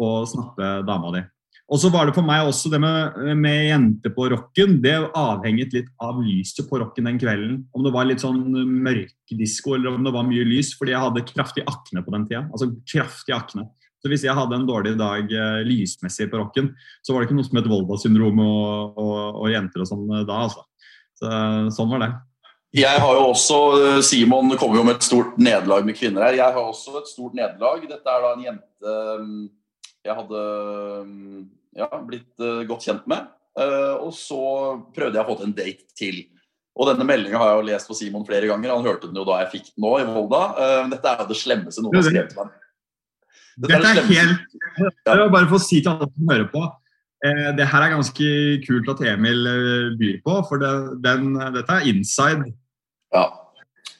[0.01, 1.23] og snappe dama di.
[1.71, 4.73] Og så var det for meg også det med, med jenter på rocken.
[4.83, 7.61] Det avhenget litt av lyset på rocken den kvelden.
[7.71, 8.41] Om det var litt sånn
[8.83, 10.73] mørkdisko eller om det var mye lys.
[10.75, 12.41] Fordi jeg hadde kraftig akne på den tida.
[12.51, 13.69] Altså kraftig akne.
[14.01, 16.71] Så hvis jeg hadde en dårlig dag eh, lysmessig på rocken,
[17.05, 20.25] så var det ikke noe som het Volda-syndrom og, og, og jenter og sånn eh,
[20.27, 20.65] da, altså.
[21.21, 21.31] Så,
[21.77, 22.09] sånn var det.
[22.81, 26.39] Jeg har jo også, eh, Simon kommer jo med et stort nederlag med kvinner her.
[26.41, 27.85] Jeg har også et stort nederlag.
[27.85, 28.99] Dette er da en jente
[30.01, 30.41] jeg hadde
[31.77, 33.29] ja, blitt eh, godt kjent med.
[33.59, 34.41] Eh, og så
[34.95, 36.21] prøvde jeg å få til en date til.
[36.79, 38.73] Og denne meldinga har jeg jo lest på Simon flere ganger.
[38.73, 40.43] Han hørte den jo da jeg fikk den nå i Volda.
[40.55, 42.57] Eh, Dette er jo det slemmeste noen har skrevet til meg.
[43.61, 44.61] Dette er Dette det er slemmeste.
[44.79, 46.61] helt Jeg vil bare få si til alle som hører på
[47.27, 48.31] eh, Det her er ganske
[48.63, 49.51] kult at Emil
[49.99, 52.51] byr på, for det, den, dette er inside.
[53.11, 53.27] Ja.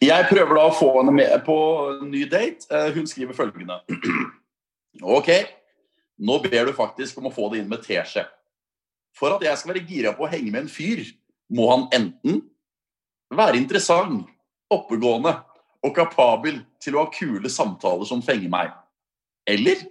[0.01, 1.55] Jeg prøver da å få henne med på
[1.91, 2.65] en ny date.
[2.95, 3.81] Hun skriver følgende.
[5.01, 5.29] Ok,
[6.21, 8.27] nå ber du faktisk om å få det inn med teskje.
[9.17, 11.03] For at jeg skal være gira på å henge med en fyr,
[11.51, 12.43] må han enten
[13.33, 14.27] være interessant,
[14.71, 15.33] oppegående
[15.83, 18.71] og kapabel til å ha kule samtaler som fenger meg.
[19.49, 19.81] Eller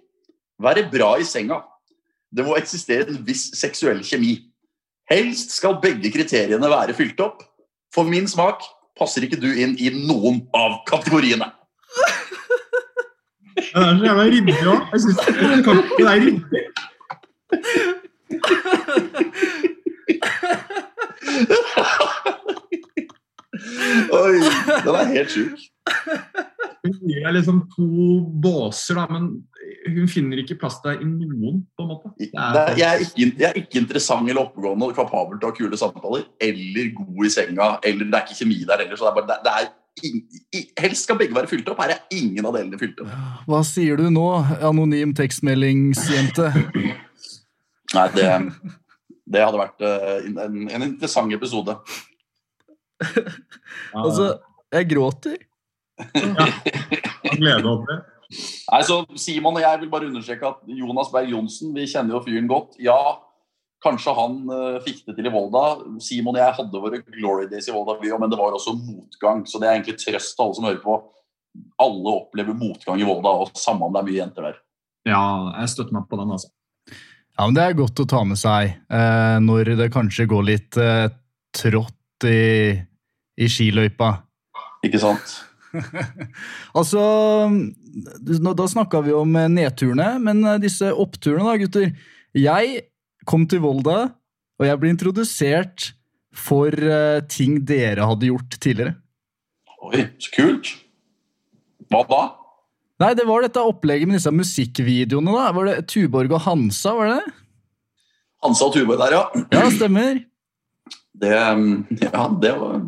[0.61, 1.61] være bra i senga.
[2.31, 4.37] Det må eksistere en viss seksuell kjemi.
[5.11, 7.43] Helst skal begge kriteriene være fylt opp.
[7.91, 8.63] For min smak
[8.99, 11.51] passer ikke du inn i noen av kategoriene.
[13.75, 14.81] Den er så jævla ryddig òg.
[14.93, 16.63] Jeg syns det er ryddig.
[24.21, 24.39] Oi,
[24.85, 25.59] den er helt sjuk.
[26.81, 27.89] Hun gir liksom to
[28.43, 29.25] båser, da, men
[29.91, 32.13] hun finner ikke plass til deg i noen, på en måte.
[32.19, 35.49] Det Det er, jeg, er ikke, jeg er ikke interessant eller oppegående og kapabel til
[35.49, 36.25] å ha kule samtaler.
[36.41, 37.69] Eller god i senga.
[37.85, 38.97] Eller det er ikke kjemi der heller.
[38.97, 39.69] Så det er bare, det, det er
[40.01, 41.81] i, helst skal begge være fylt opp.
[41.83, 43.11] Her er ingen av delene fylt opp.
[43.51, 44.27] Hva sier du nå,
[44.65, 46.51] anonym tekstmeldingsjente?
[47.91, 48.29] Nei, det,
[49.35, 51.77] det hadde vært eh, en, en interessant episode.
[53.97, 54.35] Altså,
[54.75, 55.39] jeg gråter.
[57.39, 57.97] glede opp det.
[58.31, 62.23] Nei, så Simon og jeg vil bare understreke at Jonas Berg Johnsen, vi kjenner jo
[62.27, 62.77] fyren godt.
[62.83, 62.99] Ja,
[63.85, 65.65] kanskje han eh, fikk det til i Volda.
[66.03, 69.45] Simon og jeg hadde våre glory days i Volda, by, men det var også motgang.
[69.49, 70.99] Så det er egentlig trøst til alle som hører på.
[71.83, 74.59] Alle opplever motgang i Volda, og samme om det er mye jenter der.
[75.09, 75.23] Ja,
[75.63, 76.53] jeg støtter meg på den, altså.
[77.39, 80.77] Ja, men Det er godt å ta med seg eh, når det kanskje går litt
[80.81, 81.07] eh,
[81.57, 82.75] trått i,
[83.41, 84.11] i skiløypa.
[84.85, 85.39] Ikke sant?
[86.79, 87.03] altså,
[88.59, 91.93] Da snakka vi om eh, nedturene, men eh, disse oppturene, da, gutter.
[92.37, 92.83] Jeg
[93.29, 93.99] kom til Volda,
[94.61, 95.91] og jeg ble introdusert
[96.37, 98.95] for uh, ting dere hadde gjort tidligere.
[99.91, 100.75] Oi, så kult.
[101.91, 102.21] Hva da?
[103.01, 105.33] Nei, det var dette opplegget med disse musikkvideoene.
[105.33, 105.53] da.
[105.57, 107.35] Var det Tuborg og Hansa, var det?
[108.45, 109.23] Hansa og Tuborg der, ja.
[109.57, 110.21] Ja, stemmer.
[111.21, 112.79] Det, ja, det var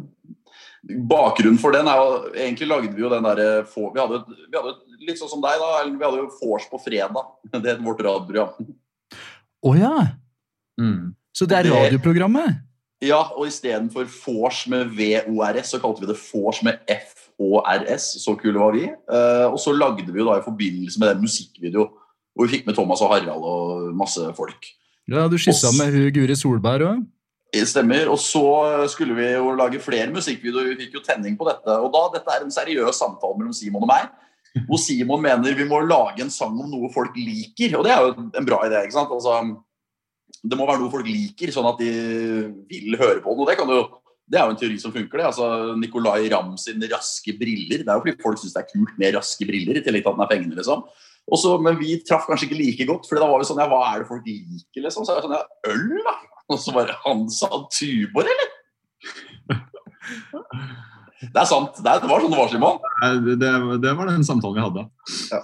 [1.10, 4.72] Bakgrunnen for den er jo Egentlig lagde vi jo den derre Vi hadde, vi hadde
[5.04, 5.82] litt sånn som deg, da.
[5.88, 7.32] Vi hadde jo vors på fredag.
[7.52, 8.72] Det het vårt radioprogram.
[9.62, 9.96] Å ja!
[10.80, 11.14] Mm.
[11.34, 12.60] Så det er Det- radioprogrammet?
[13.02, 16.78] Ja, og istedenfor vors med VORS, så kalte vi det vors med
[17.38, 18.04] FORS.
[18.22, 18.84] Så kule var vi.
[18.84, 21.88] Eh, og så lagde vi jo da i forbindelse med den musikkvideo
[22.36, 24.64] hvor vi fikk med Thomas og Harald og masse folk.
[25.10, 27.02] Ja, Du skissa med hun Guri Solberg òg?
[27.66, 28.06] Stemmer.
[28.08, 30.70] Og så skulle vi jo lage flere musikkvideoer.
[30.72, 31.68] Vi fikk jo tenning på dette.
[31.68, 34.08] Og da, dette er en seriøs samtale mellom Simon og meg.
[34.68, 37.76] Hvor Simon mener vi må lage en sang om noe folk liker.
[37.76, 38.84] Og det er jo en bra idé.
[38.86, 39.10] ikke sant?
[39.12, 39.36] Altså,
[40.42, 41.90] det må være noe folk liker, sånn at de
[42.70, 43.34] vil høre på.
[43.46, 43.84] Det, kan jo,
[44.26, 45.20] det er jo en teori som funker.
[45.20, 45.28] det.
[45.28, 47.84] Altså, Nicolay Ramm sin raske briller.
[47.84, 50.10] Det er jo fordi folk syns det er kult med raske briller, i tillegg til
[50.10, 50.58] at den er fengende.
[50.58, 50.82] liksom.
[51.32, 53.84] Også, men vi traff kanskje ikke like godt, for da var vi sånn ja, hva
[53.92, 54.82] er det folk liker?
[54.82, 55.06] liksom?
[55.06, 56.16] Så er det sånn ja, øl, da.
[56.50, 58.50] Og så bare Hansa Tubor, eller?
[61.22, 61.76] Det er sant.
[61.78, 62.80] Det, er, det var sånn det var, Simon.
[63.22, 63.50] Det, det,
[63.84, 64.82] det var den samtalen vi hadde.
[65.30, 65.38] Ja.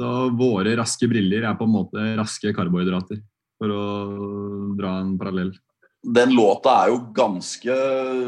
[0.00, 3.20] Så våre raske briller er på en måte raske karbohydrater,
[3.60, 3.84] for å
[4.78, 5.52] dra en parallell.
[6.00, 7.74] Den låta er jo ganske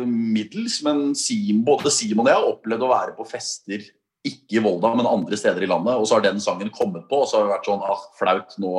[0.04, 3.86] middels, men Sim, både Simon og jeg har opplevd å være på fester,
[4.28, 7.22] ikke i Volda, men andre steder i landet, og så har den sangen kommet på,
[7.24, 8.74] og så har det vært sånn ah, flaut, nå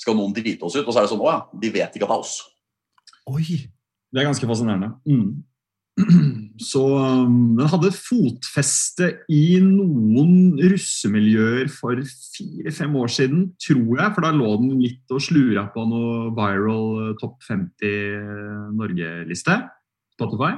[0.00, 0.86] skal noen drite oss ut.
[0.86, 2.34] Og så er det sånn å ja, de vet ikke at det er oss.
[3.30, 3.60] Oi!
[4.12, 4.90] Det er ganske fascinerende.
[5.08, 5.44] Mm.
[6.62, 12.00] Så um, den hadde fotfeste i noen russemiljøer for
[12.36, 14.10] fire-fem år siden, tror jeg.
[14.14, 19.58] For da lå den litt og slura på noe viral eh, topp 50 Norge-liste.
[20.14, 20.54] Spotify.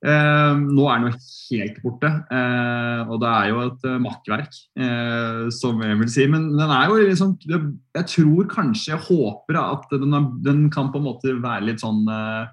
[0.00, 1.16] Eh, nå er den jo
[1.50, 6.24] helt borte, eh, og det er jo et eh, makkverk, eh, som jeg vil si.
[6.32, 11.02] Men den er jo liksom Jeg tror kanskje, jeg håper at den, den kan på
[11.02, 12.48] en måte være litt sånn eh,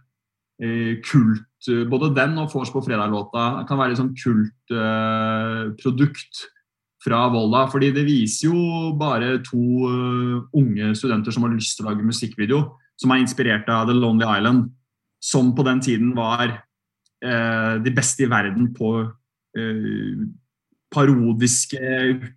[0.60, 0.94] eh,
[1.66, 1.74] kult.
[1.74, 6.48] eh, Både den og Vors på fredag-låta kan være et sånn kultprodukt
[7.04, 7.68] fra Volda.
[7.72, 12.04] fordi det viser jo bare to uh, unge studenter som har lyst til å lage
[12.04, 14.72] musikkvideo, som er inspirert av The Lonely Island,
[15.22, 16.64] som på den tiden var
[17.24, 19.12] uh, de beste i verden på
[19.58, 20.28] eh,
[20.94, 22.28] parodiske eh,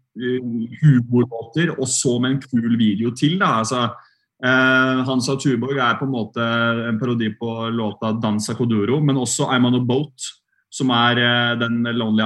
[0.83, 3.39] humorlåter, og så med en kul video til.
[3.39, 3.89] da, altså
[4.41, 6.41] Eh, Hansa Tuborg er på en måte
[6.89, 10.23] en parodi på låta 'Danza Koduro', men også 'I'm On A Boat',
[10.71, 12.25] som er eh, den Lonely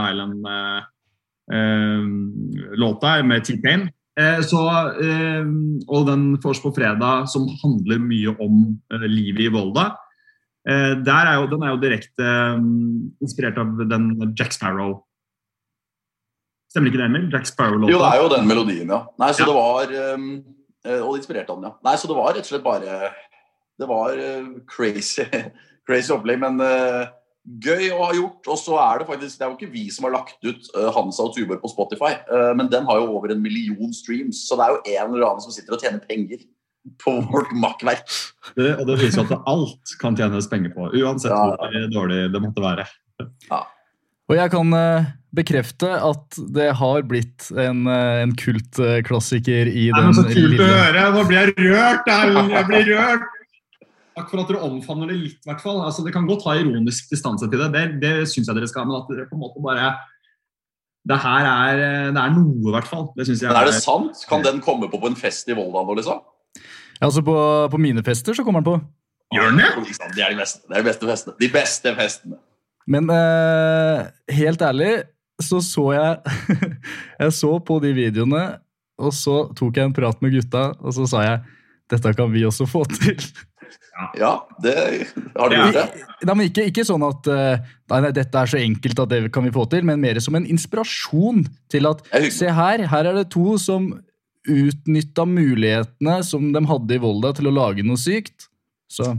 [1.49, 3.89] Island-låta med T-Pain.
[4.21, 4.61] Eh, så,
[5.03, 5.45] eh,
[5.89, 9.97] og den Fors på fredag, som handler mye om eh, livet i Volda.
[10.69, 12.29] Eh, der er jo, den er jo direkte
[12.61, 15.01] mm, inspirert av den Jack Sparrow.
[16.71, 17.27] Stemmer ikke det, Emil?
[17.33, 17.91] Jack Sparrow-låta?
[17.93, 19.03] Jo, det er jo den melodien, ja.
[19.19, 19.47] Nei, så Ja.
[19.51, 20.43] det var um, eh,
[20.85, 21.75] Og det inspirerte han, ja.
[21.87, 23.13] Nei, så det var rett og slett bare
[23.81, 25.25] Det var eh, crazy,
[25.89, 27.07] crazy opplegg, men uh,
[27.45, 28.51] gøy å ha gjort.
[28.53, 30.91] Og så er det faktisk Det er jo ikke vi som har lagt ut uh,
[30.95, 34.61] Hansa og Tuborg på Spotify, uh, men den har jo over en million streams, så
[34.61, 36.45] det er jo en eller annen som sitter og tjener penger
[37.01, 38.05] på vårt makkverk.
[38.61, 41.57] Det, og det viser jo at alt kan tjenes penger på, uansett Ja.
[41.57, 42.85] hvor dårlig det måtte være.
[44.29, 50.11] Og jeg kan eh, bekrefte at det har blitt en, eh, en kultklassiker i den
[50.11, 51.05] lille Så kult å høre!
[51.15, 52.11] Nå blir jeg rørt!
[52.11, 53.31] Jeg blir rørt!
[54.15, 55.81] Takk for at dere omfavner det litt, i hvert fall.
[55.83, 58.87] Altså, det kan godt ha ironisk distanse til det, det, det syns jeg dere skal.
[58.87, 59.95] Men at dere på en måte bare
[61.05, 61.81] Det her er,
[62.15, 63.09] det er noe, i hvert fall.
[63.19, 64.23] Det synes jeg Men er det sant?
[64.31, 66.23] Kan den komme på på en fest i Volda nå, liksom?
[66.23, 67.35] Ja, Altså på,
[67.71, 68.79] på mine fester så kommer den på.
[69.35, 69.71] Gjør den det?
[70.15, 71.35] Det er de beste, det er de beste festene.
[71.41, 72.39] De beste festene.
[72.87, 74.05] Men eh,
[74.37, 74.93] helt ærlig
[75.43, 76.37] så så jeg
[77.23, 78.45] Jeg så på de videoene,
[79.01, 81.43] og så tok jeg en prat med gutta, og så sa jeg
[81.93, 83.19] dette kan vi også få til.
[84.19, 84.75] Ja, det
[85.37, 86.05] har du gjort det.
[86.25, 89.21] Nei, men ikke, ikke sånn at eh, nei, nei, dette er så enkelt at det
[89.35, 92.03] kan vi få til, men mer som en inspirasjon til at
[92.35, 93.93] se her, her er det to som
[94.51, 98.49] utnytta mulighetene som de hadde i Volda til å lage noe sykt.
[98.91, 99.15] Så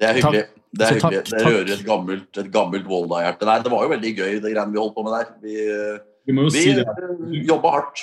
[0.00, 0.46] Det er hyggelig.
[0.72, 1.22] Det er hyggelig.
[1.30, 3.48] Det rører et gammelt, et gammelt Volda-hjerte.
[3.48, 5.32] Nei, det var jo veldig gøy, det greiene vi holdt på med der.
[5.42, 5.56] Vi,
[6.26, 8.02] Vi vi si jobba hardt.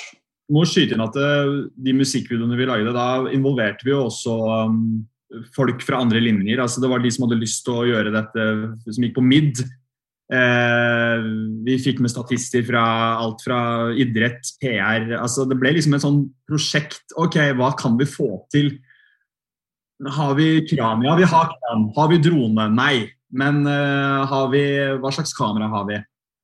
[0.52, 1.52] må skyte inn at eh,
[1.86, 4.34] de musikkvideoene vi lagde, da involverte vi jo også
[4.68, 4.82] um,
[5.54, 6.60] folk fra andre linjer.
[6.62, 8.50] Altså, det var de som hadde lyst til å gjøre dette,
[8.88, 9.64] som gikk på MID.
[10.32, 11.24] Eh,
[11.66, 12.82] vi fikk med statister fra
[13.20, 13.58] alt fra
[13.92, 17.04] idrett, PR altså Det ble liksom et sånn prosjekt.
[17.20, 18.72] Ok, hva kan vi få til?
[20.02, 21.04] Har vi kran?
[21.06, 21.84] Ja, vi har kran.
[21.96, 22.68] Har vi drone?
[22.74, 23.10] Nei.
[23.34, 24.64] Men uh, vi,
[25.02, 25.98] hva slags kamera har vi?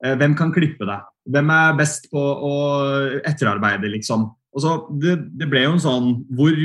[0.04, 0.98] Uh, hvem kan klippe det?
[1.30, 2.54] Hvem er best på å
[3.28, 4.30] etterarbeide, liksom?
[4.50, 6.56] Og så, det, det ble jo en sånn hvor,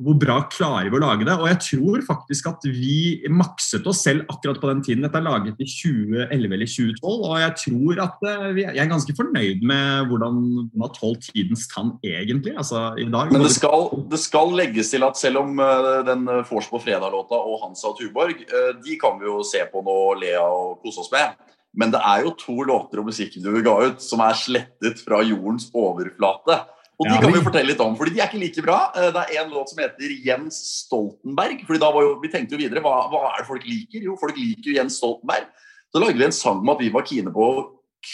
[0.00, 1.34] hvor bra klarer vi å lage det?
[1.36, 5.04] Og jeg tror faktisk at vi makset oss selv akkurat på den tiden.
[5.04, 8.90] Dette er laget i 2011 eller 2012, og jeg tror at eh, vi, jeg er
[8.90, 13.32] ganske fornøyd med hvordan man har tålt tidens tann egentlig, altså i dag.
[13.34, 16.82] Men det skal, det skal legges til at selv om eh, den eh, Vors på
[16.82, 20.56] fredag-låta og Hansa og Tuborg, eh, de kan vi jo se på nå, le av
[20.56, 21.38] og kose oss med.
[21.76, 25.20] Men det er jo to låter og musikkvideoer vi ga ut som er slettet fra
[25.22, 26.58] jordens overflate.
[27.00, 27.20] Og de Ja.
[27.22, 28.90] kan vi fortelle litt om, fordi de er ikke like bra.
[28.94, 31.64] Eh, Det er en låt som heter Jens Stoltenberg.
[31.66, 34.02] fordi da var jo, Vi tenkte jo videre, hva, hva er det folk liker?
[34.04, 35.46] Jo, folk liker jo Jens Stoltenberg.
[35.94, 37.68] Så lagde vi en sang om at vi var kine på å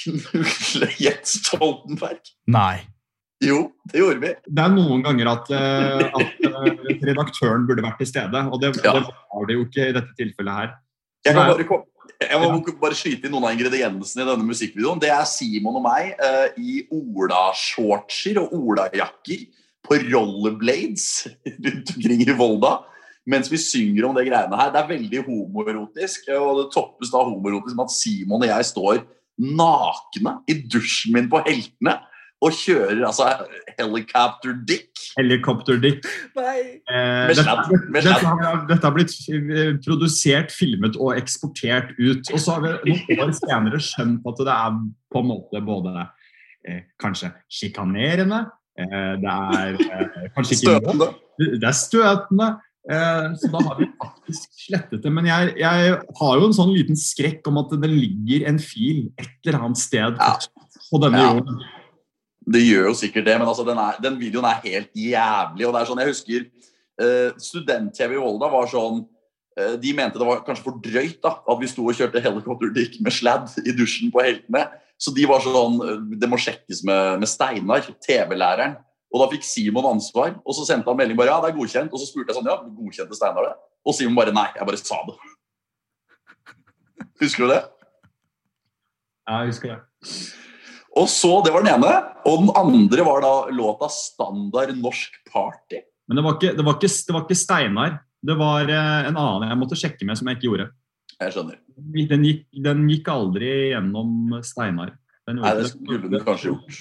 [0.05, 2.21] knulle Jens Stoltenberg.
[2.47, 2.87] Nei.
[3.45, 4.31] Jo, det gjorde vi.
[4.49, 8.71] Det er noen ganger at, eh, at eh, redaktøren burde vært til stede, og det,
[8.85, 8.95] Ja.
[8.97, 10.71] det var det jo ikke i dette tilfellet her.
[11.27, 11.85] Jeg, kan bare, kom-
[12.31, 15.01] jeg må bare skyte inn noen av ingrediensene i denne musikkvideoen.
[15.03, 19.47] Det er Simon og meg uh, i Ola-shortser og Ola-jakker
[19.87, 21.27] på rollerblades
[21.67, 22.79] rundt omkring i Volda.
[23.27, 24.73] Mens vi synger om det greiene her.
[24.73, 26.29] Det er veldig homoerotisk.
[26.39, 29.01] Og det toppes da homoerotisk med at Simon og jeg står
[29.37, 31.99] nakne i dusjen min på Heltene
[32.45, 33.29] og kjører altså
[33.79, 34.91] helicopter dick.
[35.17, 36.05] Helikopterdick.
[36.37, 36.59] Nei.
[36.91, 37.57] Eh, dette,
[37.95, 42.29] dette, har, dette har blitt eh, produsert, filmet og eksportert ut.
[42.33, 44.79] Og så har vi noen år senere skjønt at det er
[45.15, 45.95] på en måte både
[46.69, 48.45] eh, kanskje sjikanerende,
[48.81, 51.11] eh, det er eh, kanskje ikke Støtende.
[51.37, 52.51] Det er støtende.
[52.87, 55.11] Eh, så da har vi faktisk slettet det.
[55.13, 59.09] Men jeg, jeg har jo en sånn liten skrekk om at det ligger en fil
[59.19, 60.37] et eller annet sted Ja.
[60.93, 61.33] på denne Ja.
[61.35, 61.59] jorden.
[62.47, 65.67] Det gjør jo sikkert det, men altså, den, er, den videoen er helt jævlig.
[65.67, 66.45] og det er sånn, Jeg husker
[67.03, 69.01] eh, Student-TV i Volda var sånn
[69.59, 73.01] eh, De mente det var kanskje for drøyt da, at vi sto og kjørte helikopterdykk
[73.03, 74.69] med sladd i dusjen på Heltene.
[74.97, 78.79] Så de var sånn eh, Det må sjekkes med, med Steinar, TV-læreren.
[79.15, 81.91] Og da fikk Simon ansvar, og så sendte han melding bare ja, det er godkjent.
[81.91, 83.55] Og så spurte jeg sånn ja, godkjente Steinar det?
[83.87, 85.19] Og Simon bare nei, jeg bare sa det.
[87.23, 87.63] Husker du det?
[89.27, 89.81] Ja, jeg husker det.
[90.97, 91.93] Og så, Det var den ene.
[92.27, 95.85] Og den andre var da låta 'Standard norsk party'.
[96.09, 98.01] Men det var ikke, det var ikke, det var ikke Steinar.
[98.27, 100.69] Det var eh, en annen jeg måtte sjekke med, som jeg ikke gjorde.
[101.21, 101.59] Jeg skjønner.
[102.11, 104.95] Den gikk, den gikk aldri gjennom Steinar.
[105.27, 106.81] Den Nei, det skulle den kanskje gjort.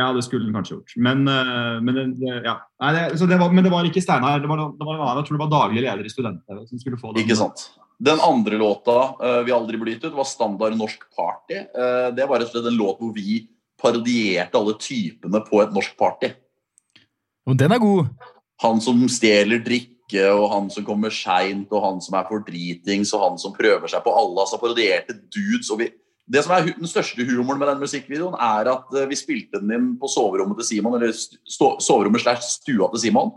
[0.00, 0.94] Ja, det skulle den kanskje gjort.
[0.96, 2.56] Men, eh, men, ja.
[2.80, 4.40] Nei, det var, men det var ikke Steinar.
[4.40, 7.12] Det var, det var, jeg tror det var daglig leder i Student-TV som skulle få
[7.12, 7.24] den.
[7.24, 7.68] Ikke sant.
[7.98, 11.58] Den andre låta eh, vi aldri ble gitt ut, var 'Standard norsk party'.
[11.58, 13.46] Eh, det var rett og slett en låt hvor vi
[13.82, 16.32] parodierte alle typene på et norsk party.
[17.46, 18.06] Men den er god.
[18.62, 23.14] Han som stjeler drikke, og han som kommer seint, og han som er for dritings,
[23.14, 24.44] og han som prøver seg på alle.
[24.44, 25.70] Altså parodierte dudes.
[25.70, 25.90] og vi
[26.32, 29.72] det som er Den største humoren med den musikkvideoen, er at eh, vi spilte den
[29.74, 31.12] inn på soverommet til Simon, eller
[31.82, 33.32] soverommet slash stua til Simon.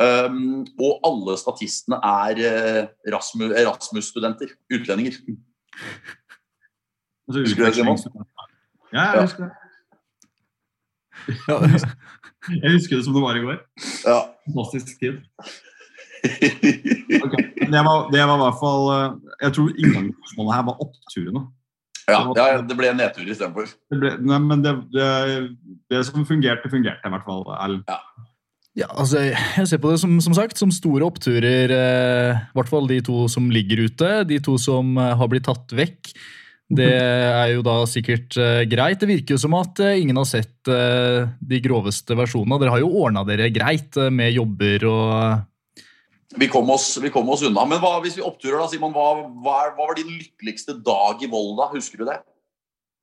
[0.00, 4.48] Um, og alle statistene er eh, Erasmus- Erasmus-studenter.
[4.72, 5.18] utlendinger.
[7.28, 7.98] Altså, Husker du det, Simon?
[8.92, 9.20] Ja, jeg Ja.
[9.22, 9.52] husker det.
[11.48, 11.56] Ja.
[12.62, 13.58] Jeg husker det som det var i går.
[14.08, 14.18] Ja.
[14.48, 15.20] Fantastisk tid.
[17.24, 17.42] Okay.
[17.72, 21.42] Det var, det var i hvert fall eh, Jeg tror inngangsspørsmålet her var oppturene.
[22.10, 23.70] ja, ja, det ble en nedtur istedenfor.
[24.02, 25.06] Det, nei, men det, det,
[25.92, 27.44] det som fungerte, fungerte i hvert fall.
[27.56, 27.84] Erlend.
[27.88, 27.98] Ja,
[28.78, 31.72] altså, jeg ser på det som, som sagt som store oppturer.
[31.74, 34.10] eh, I hvert fall de to som ligger ute.
[34.28, 36.12] De to som eh, har blitt tatt vekk.
[36.70, 39.00] Det er jo da sikkert eh, greit.
[39.02, 42.60] Det virker jo som at eh, ingen har sett eh, de groveste versjonene.
[42.62, 47.26] Dere har jo ordna dere greit eh, med jobber og Vi kom oss, vi kom
[47.34, 47.66] oss unna.
[47.66, 51.30] Men hva, hvis vi oppturer, da, Simon, hva, hva, hva var din lykkeligste dag i
[51.32, 51.72] Volda?
[51.74, 52.20] Husker du det?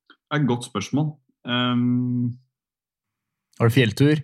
[0.07, 1.11] Det er et godt spørsmål.
[1.43, 2.37] Um,
[3.59, 4.23] Har du fjelltur?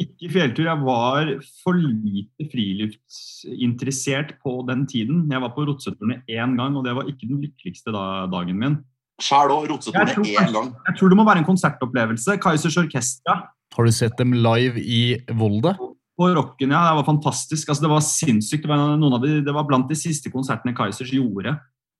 [0.00, 0.66] Ikke fjelltur.
[0.66, 1.30] Jeg var
[1.62, 5.24] for lite friluftsinteressert på den tiden.
[5.30, 8.78] Jeg var på Rotseturné én gang, og det var ikke den lykkeligste da, dagen min.
[9.22, 9.70] Sjæl òg.
[9.70, 10.72] Jeg én gang.
[10.88, 12.38] Jeg tror det må være en konsertopplevelse.
[12.42, 13.42] Kaizers Orkestra
[13.74, 15.76] Har du sett dem live i Volda?
[16.14, 16.80] på Rocken, ja.
[16.88, 17.68] Det var fantastisk.
[17.68, 18.64] Altså, det var sinnssykt.
[18.64, 21.56] Det var, noen av de, det var blant de siste konsertene Kaizers gjorde.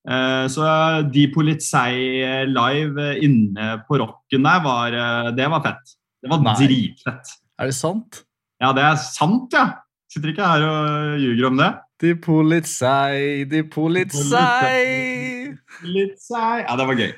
[0.07, 0.67] Eh, så
[1.11, 5.97] De Polizei live inne på Rocken der, var, eh, det var fett.
[6.23, 7.35] Det var dritfett.
[7.59, 8.23] Er det sant?
[8.61, 9.65] Ja, det er sant, ja.
[10.11, 11.69] Sitter ikke her og ljuger om det.
[12.03, 16.63] De polizei, de polizei Polizei.
[16.65, 17.11] Ja, det var gøy.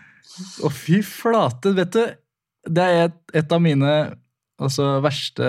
[0.66, 2.04] Å, fy flate, vet du.
[2.68, 3.92] Det er et, et av mine
[4.60, 5.48] altså, verste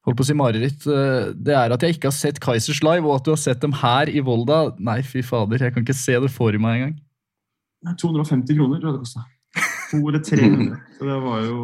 [0.00, 0.86] Holdt på å si mareritt.
[0.88, 3.60] eh, Det er at jeg ikke har sett Kaizers live, og at du har sett
[3.60, 4.70] dem her i Volda.
[4.80, 6.94] Nei, fy fader, jeg kan ikke se det for meg engang.
[8.00, 9.26] 250 kroner tror jeg det kosta.
[9.90, 10.78] To eller 300.
[10.96, 11.58] Så det var jo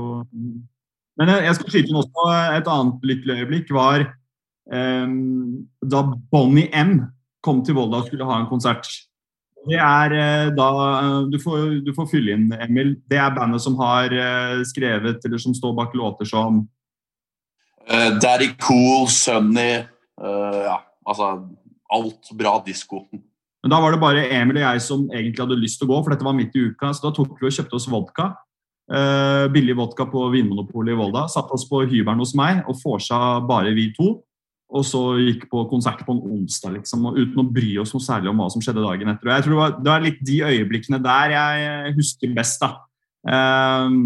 [1.16, 3.72] Men jeg, jeg skal skyte inn også et annet lykkelig øyeblikk.
[3.74, 5.12] var eh,
[5.94, 6.02] da
[6.32, 6.98] Bonnie M
[7.44, 8.88] kom til Volda og skulle ha en konsert.
[9.66, 10.68] Det er eh, da
[11.30, 12.94] du får, du får fylle inn, Emil.
[13.10, 16.62] Det er bandet som har eh, skrevet, eller som står bak låter som
[17.90, 19.80] uh, Daddy Cool, Sunny
[20.22, 21.32] uh, Ja, altså
[21.90, 23.06] alt bra disko.
[23.64, 26.02] Men da var det bare Emil og jeg som egentlig hadde lyst til å gå,
[26.04, 26.92] for dette var midt i uka.
[26.94, 28.30] Så da tok vi og kjøpte oss vodka.
[28.87, 31.24] Eh, billig vodka på Vinmonopolet i Volda.
[31.30, 34.20] Satte oss på hybelen hos meg og vorsa bare vi to.
[34.76, 38.03] Og så gikk på konsert på en onsdag, liksom, og uten å bry oss noe
[38.03, 39.28] særlig om hva som skjedde dagen etter.
[39.28, 42.64] Og jeg tror det var, det var litt de øyeblikkene der jeg husker best.
[42.64, 42.72] da.
[43.30, 44.01] Eh,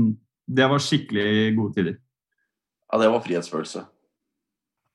[0.50, 1.96] det var skikkelig gode tider.
[2.90, 3.86] Ja, det var frihetsfølelse.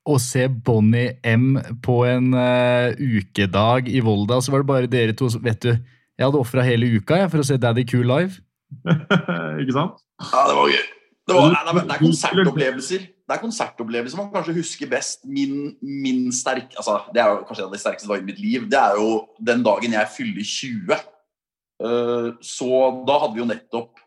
[0.05, 5.15] Å se Bonnie M på en uh, ukedag i Volda, så var det bare dere
[5.17, 8.05] to som Vet du, jeg hadde ofra hele uka jeg, for å se Daddy Cool
[8.11, 8.44] live.
[9.61, 9.99] Ikke sant?
[10.31, 10.85] Ja, det var gøy.
[11.25, 15.25] Det, var, nei, det er- det er konsertopplevelser Det er konsertopplevelser man kanskje husker best.
[15.25, 18.41] Min, min sterk, altså, det er jo kanskje en av de sterkeste dagene i mitt
[18.43, 18.67] liv.
[18.69, 20.99] Det er jo den dagen jeg fyller 20.
[21.81, 22.69] Uh, så
[23.07, 24.03] da hadde vi jo nettopp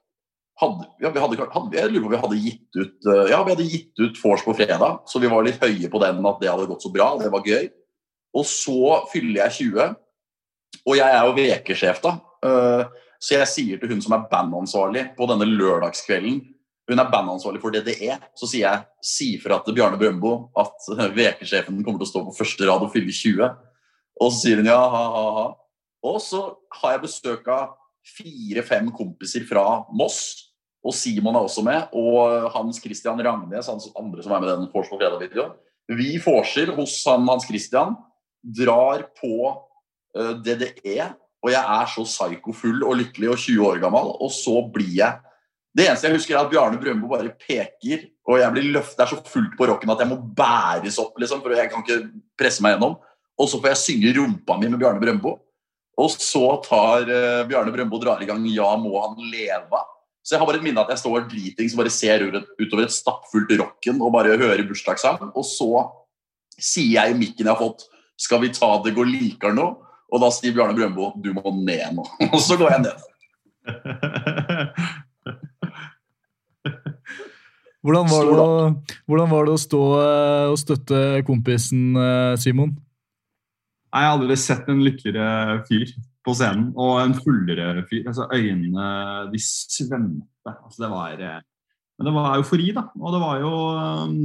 [0.58, 3.42] hadde, ja, vi hadde, hadde, Jeg lurer på om vi hadde gitt ut uh, Ja,
[3.44, 6.40] vi hadde gitt ut vors på fredag, så vi var litt høye på den at
[6.42, 7.12] det hadde gått så bra.
[7.20, 7.68] Det var gøy.
[8.38, 9.92] Og så fyller jeg 20,
[10.84, 12.14] og jeg er jo VK-sjef da.
[12.44, 12.82] Eh,
[13.18, 16.40] så jeg sier til hun som er bandansvarlig på denne lørdagskvelden
[16.88, 18.14] Hun er bandansvarlig for DDE.
[18.38, 20.86] Så sier jeg si fra til Bjarne Brøndbo at
[21.18, 23.42] VK-sjefen kommer til å stå på første rad og fylle 20.
[24.22, 25.46] Og så sier hun ja, ha, ha, ha.
[26.08, 26.40] Og så
[26.78, 27.74] har jeg besøk av
[28.16, 30.48] fire-fem kompiser fra Moss.
[30.80, 31.92] Og Simon er også med.
[31.92, 35.56] Og Hans Christian Rangnes, hans andre som er med i den Vors på fredag-videoen.
[35.98, 37.98] Vi vorser hos han Hans Christian.
[38.40, 39.34] Drar på
[40.16, 41.10] eh, DDE.
[41.44, 44.12] Og jeg er så psyko-full og lykkelig og 20 år gammel.
[44.18, 45.24] Og så blir jeg
[45.76, 49.04] Det eneste jeg husker, er at Bjarne Brøndbo bare peker, og jeg blir løftet Det
[49.04, 52.08] er så fullt på rocken at jeg må bæres opp, liksom, for jeg kan ikke
[52.40, 52.96] presse meg gjennom.
[53.38, 55.36] Og så får jeg synge rumpa mi med Bjarne Brøndbo.
[55.98, 59.84] Og så tar uh, Bjarne Brøndbo drar i gang 'Ja, må han leve'.
[60.24, 62.24] Så jeg har bare et minne at jeg står dritings og bare ser
[62.60, 65.30] utover et stappfullt rocken og bare hører bursdagssang.
[65.32, 65.70] Og så
[66.58, 67.86] sier jeg i mikken jeg har fått
[68.18, 71.96] 'Skal vi ta det går likere nå?' Og da sier Bjarne Brøndbo 'Du må ned
[71.96, 72.06] nå'.
[72.32, 72.96] Og så går jeg ned.
[77.78, 78.46] Hvordan var, det å,
[79.06, 82.72] hvordan var det å stå eh, og støtte kompisen eh, Simon?
[83.88, 85.92] Jeg har aldri sett en lykkeligere fyr
[86.26, 88.02] på scenen, og en fullere fyr.
[88.10, 88.88] Altså, øynene
[89.32, 90.52] de svømte.
[90.52, 91.38] Altså, det var eh,
[91.98, 92.84] Men det var eufori, da.
[92.98, 93.52] Og det var jo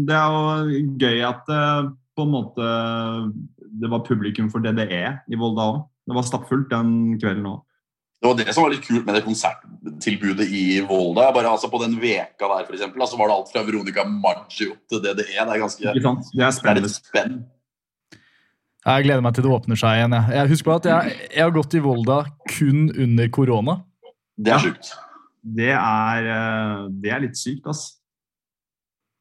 [0.09, 1.63] Det er jo gøy at det
[2.13, 2.65] på en måte
[3.81, 5.79] det var publikum for DDE i Volda òg.
[6.07, 7.61] Det var stappfullt den kvelden òg.
[8.23, 11.25] Det var det som var litt kult med det konserttilbudet i Volda.
[11.35, 14.77] Bare altså På den veka der for eksempel, altså var det alt fra Veronica Maggio
[14.89, 15.25] til DDE.
[15.27, 15.83] Det er ganske?
[15.83, 17.41] Det er det er litt spenn.
[18.83, 20.11] Jeg gleder meg til det åpner seg igjen.
[20.17, 22.17] Jeg, jeg husker bare at jeg, jeg har gått i Volda
[22.51, 23.77] kun under korona.
[24.37, 24.55] Det Ja.
[24.57, 24.93] er sjukt.
[25.43, 27.97] Det er, eh, det er litt sykt, ass.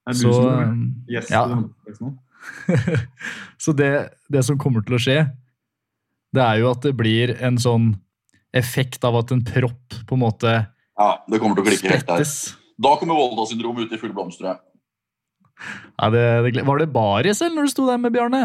[0.06, 1.30] Er det Så, du som er gjest?
[1.30, 1.46] ja.
[3.62, 3.92] så det,
[4.32, 5.18] det som kommer til å skje,
[6.32, 7.92] det er jo at det blir en sånn
[8.56, 12.08] effekt av at en propp på en måte Ja, det kommer til å klikke helt
[12.08, 12.26] der.
[12.82, 14.60] Da kommer Volda-syndromet ut i full blomst, tror jeg.
[16.00, 16.24] Ja, det,
[16.56, 18.42] det, var det baris eller når du sto der med Bjarne?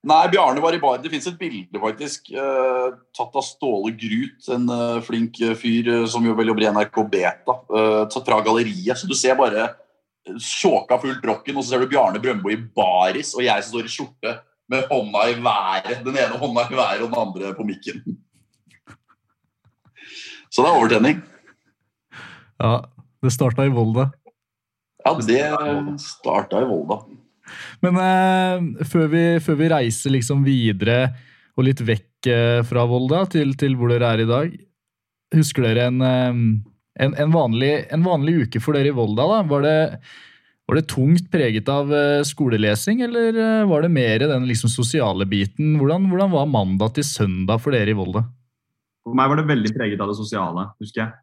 [0.00, 1.00] Nei, Bjarne var i bar.
[1.02, 2.86] Det fins et bilde, faktisk, eh,
[3.16, 6.70] tatt av Ståle Grut, en eh, flink eh, fyr eh, som jo vel jobber i
[6.72, 8.96] NRK Beta, eh, tatt fra galleriet.
[8.96, 9.68] Så du ser bare
[10.40, 13.88] sjåka fullt rocken, og så ser du Bjarne Brøndbo i baris, og jeg som står
[13.88, 14.34] i skjorte
[14.70, 16.04] med hånda i været.
[16.04, 18.02] Den ene hånda i været og den andre på mikken.
[20.50, 21.22] Så det er overtenning.
[22.60, 22.74] Ja,
[23.22, 24.10] det starta i Volda.
[25.06, 27.00] Ja, det starta i Volda.
[27.82, 31.00] Men eh, før, vi, før vi reiser liksom videre
[31.58, 34.52] og litt vekk eh, fra Volda til, til hvor dere er i dag,
[35.34, 36.42] husker dere en, eh,
[37.00, 39.26] en, en, vanlig, en vanlig uke for dere i Volda?
[39.28, 39.38] da?
[39.50, 39.76] Var det,
[40.68, 45.26] var det tungt preget av eh, skolelesing, eller eh, var det mer den liksom, sosiale
[45.30, 45.74] biten?
[45.80, 48.24] Hvordan, hvordan var mandag til søndag for dere i Volda?
[49.06, 51.16] For meg var det veldig preget av det sosiale, husker jeg.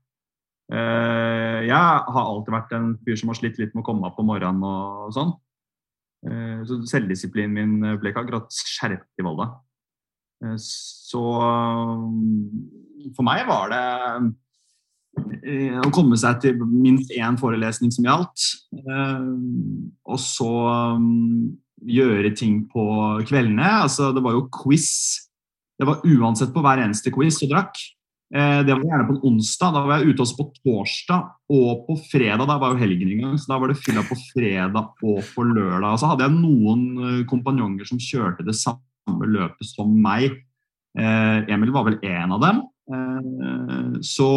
[0.74, 1.78] Eh, jeg
[2.16, 4.66] har alltid vært en fyr som har slitt litt med å komme opp om morgenen
[4.68, 5.38] og sånn.
[6.68, 9.46] Så selvdisiplinen min ble ikke akkurat skjerpet i Volda.
[10.62, 13.86] Så eh, for meg var det
[15.18, 18.48] å komme seg til minst én forelesning som gjaldt.
[18.78, 19.30] Eh,
[20.08, 21.06] og så eh,
[21.98, 22.88] gjøre ting på
[23.28, 23.70] kveldene.
[23.84, 24.90] Altså, det var jo quiz.
[25.78, 27.80] Det var uansett på hver eneste quiz og drakk.
[28.36, 29.76] Eh, det var gjerne på en onsdag.
[29.76, 32.48] Da var jeg ute også på torsdag og på fredag.
[32.50, 35.94] Da var jo helgen en så da var det fylla på fredag og på lørdag.
[35.94, 40.42] Og så hadde jeg noen eh, kompanjonger som kjørte det samme løpet som meg.
[40.98, 42.66] Eh, Emil var vel en av dem.
[42.92, 44.32] Eh, så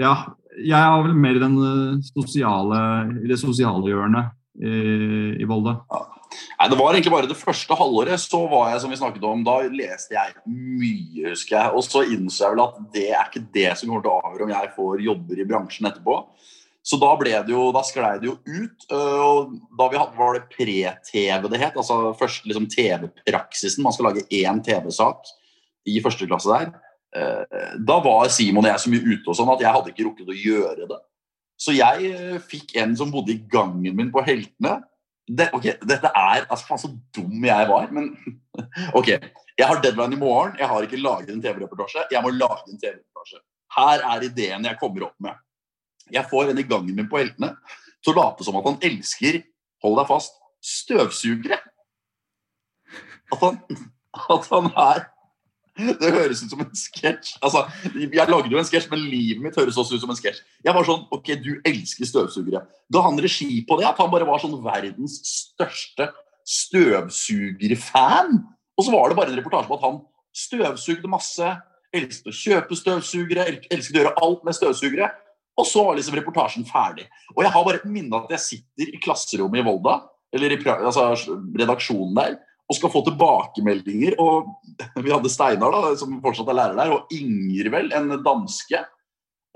[0.00, 0.14] ja,
[0.56, 2.82] jeg har vel mer den eh, sosiale,
[3.22, 4.76] i det sosiale hjørnet i,
[5.42, 5.78] i Volda.
[6.56, 8.20] Nei, Det var egentlig bare det første halvåret.
[8.20, 11.72] Så var jeg, som vi snakket om, da leste jeg mye, husker jeg.
[11.76, 14.48] Og så innså jeg vel at det er ikke det som kommer til å avgjøre
[14.48, 16.18] om jeg får jobber i bransjen etterpå.
[16.86, 18.84] Så da ble det jo, da sklei det jo ut.
[18.94, 21.78] øh, og Da vi hadde, var det pre-TV det het.
[21.78, 23.82] Altså først liksom TV-praksisen.
[23.82, 25.32] Man skal lage én TV-sak
[25.86, 26.70] i første klasse der.
[27.16, 30.08] Eh, Da var Simon og jeg så mye ute og sånn at jeg hadde ikke
[30.08, 31.00] rukket å gjøre det.
[31.56, 34.78] Så jeg eh, fikk en som bodde i gangen min på Heltene.
[35.26, 38.12] Det, ok, Dette er altså faen så dum jeg var, men
[38.98, 39.16] ok.
[39.56, 42.04] Jeg har deadline i morgen, jeg har ikke laget en TV-reportasje.
[42.12, 43.40] Jeg må lage en TV-reportasje.
[43.76, 45.38] Her er ideen jeg kommer opp med.
[46.12, 47.54] Jeg får en i gangen min på Heltene
[48.04, 49.40] til å late som at han elsker,
[49.82, 51.58] hold deg fast, støvsugere.
[53.32, 53.58] At han,
[54.36, 55.06] at han er
[55.76, 57.34] Det høres ut som en sketsj.
[57.44, 60.40] Altså, jeg lagde jo en sketsj, men livet mitt høres også ut som en sketsj.
[60.64, 62.62] Jeg var sånn Ok, du elsker støvsugere.
[62.92, 63.86] Da han regi på det?
[63.90, 66.10] At han bare var sånn verdens største
[66.46, 68.40] støvsugerfan?
[68.76, 70.00] Og så var det bare en reportasje på at han
[70.36, 71.52] støvsugde masse,
[71.96, 75.12] elsket å kjøpe støvsugere, elsket å gjøre alt med støvsugere.
[75.56, 77.06] Og så var liksom reportasjen ferdig.
[77.36, 80.02] Og jeg har bare et minne at jeg sitter i klasserommet i Volda,
[80.36, 82.36] eller i altså, redaksjonen der,
[82.66, 84.16] og skal få tilbakemeldinger.
[84.22, 84.50] Og
[85.02, 88.82] vi hadde Steinar, da, som fortsatt er lærer der, og Inger, vel, en danske.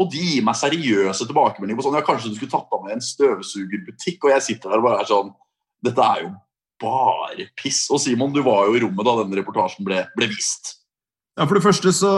[0.01, 2.97] Og de gir meg seriøse tilbakemeldinger på sånn Ja, kanskje du skulle tatt av med
[2.97, 4.23] en støvsugerbutikk?
[4.25, 5.35] Og jeg sitter der og bare er sånn
[5.85, 6.31] Dette er jo
[6.81, 7.83] bare piss.
[7.93, 10.80] Og Simon, du var jo i rommet da denne reportasjen ble, ble vist.
[11.41, 12.11] Ja, For det første så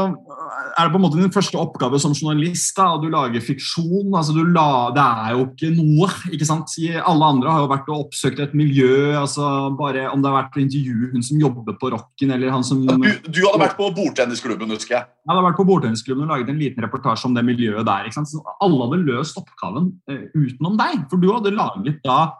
[0.72, 2.74] er det på en måte din første oppgave som journalist.
[2.74, 4.10] da, Du lager fiksjon.
[4.18, 6.08] altså du la, Det er jo ikke noe.
[6.32, 6.74] ikke sant?
[7.06, 9.14] Alle andre har jo vært og oppsøkt et miljø.
[9.14, 12.64] altså bare Om det har vært å intervjue hun som jobber på rocken, eller han
[12.64, 12.96] som Du,
[13.30, 15.06] du hadde vært på bordtennisklubben, husker jeg.
[15.06, 18.04] Jeg hadde vært på bordtennisklubben og laget en liten reportasje om det miljøet der.
[18.04, 18.32] ikke sant?
[18.32, 21.06] Så alle hadde løst oppgaven uh, utenom deg.
[21.10, 22.32] For du hadde laget da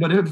[0.00, 0.22] bare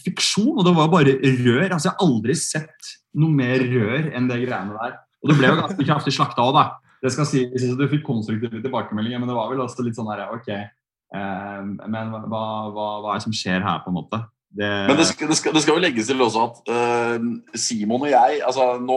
[0.00, 1.68] fiksjon, og det var bare rør.
[1.74, 4.98] Altså, Jeg har aldri sett noe mer rør enn det greiene der.
[5.20, 6.66] Og du ble jo ganske kraftig slakta òg, da.
[7.00, 10.10] Det skal jeg at Du fikk konstruktive tilbakemeldinger, men det var vel også litt sånn
[10.12, 12.42] her, ok, eh, men hva,
[12.72, 14.20] hva, hva er det som skjer her, på en måte?
[14.50, 18.02] Det, Men det skal, det, skal, det skal jo legges til også at uh, Simon
[18.02, 18.96] og jeg altså nå,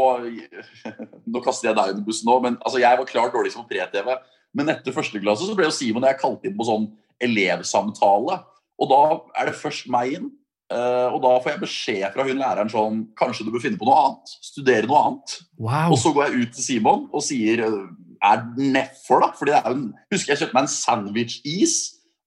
[1.36, 4.16] nå kaster jeg deg under bussen nå, men altså, jeg var klart dårligst på pre-TV.
[4.58, 6.88] Men etter første klasse så ble jo Simon og jeg kalt inn på sånn
[7.22, 8.40] elevsamtale.
[8.82, 9.02] Og da
[9.38, 10.32] er det først meg inn.
[10.74, 13.88] Øh, og da får jeg beskjed fra hun læreren sånn Kanskje du bør finne på
[13.88, 14.36] noe annet?
[14.44, 15.36] Studere noe annet.
[15.62, 15.94] Wow.
[15.94, 17.82] Og så går jeg ut til Simon og sier øh,
[18.24, 19.32] Er nedfor, da?
[19.38, 21.78] Fordi det er jo en, Husker jeg kjøpte meg en sandwich-is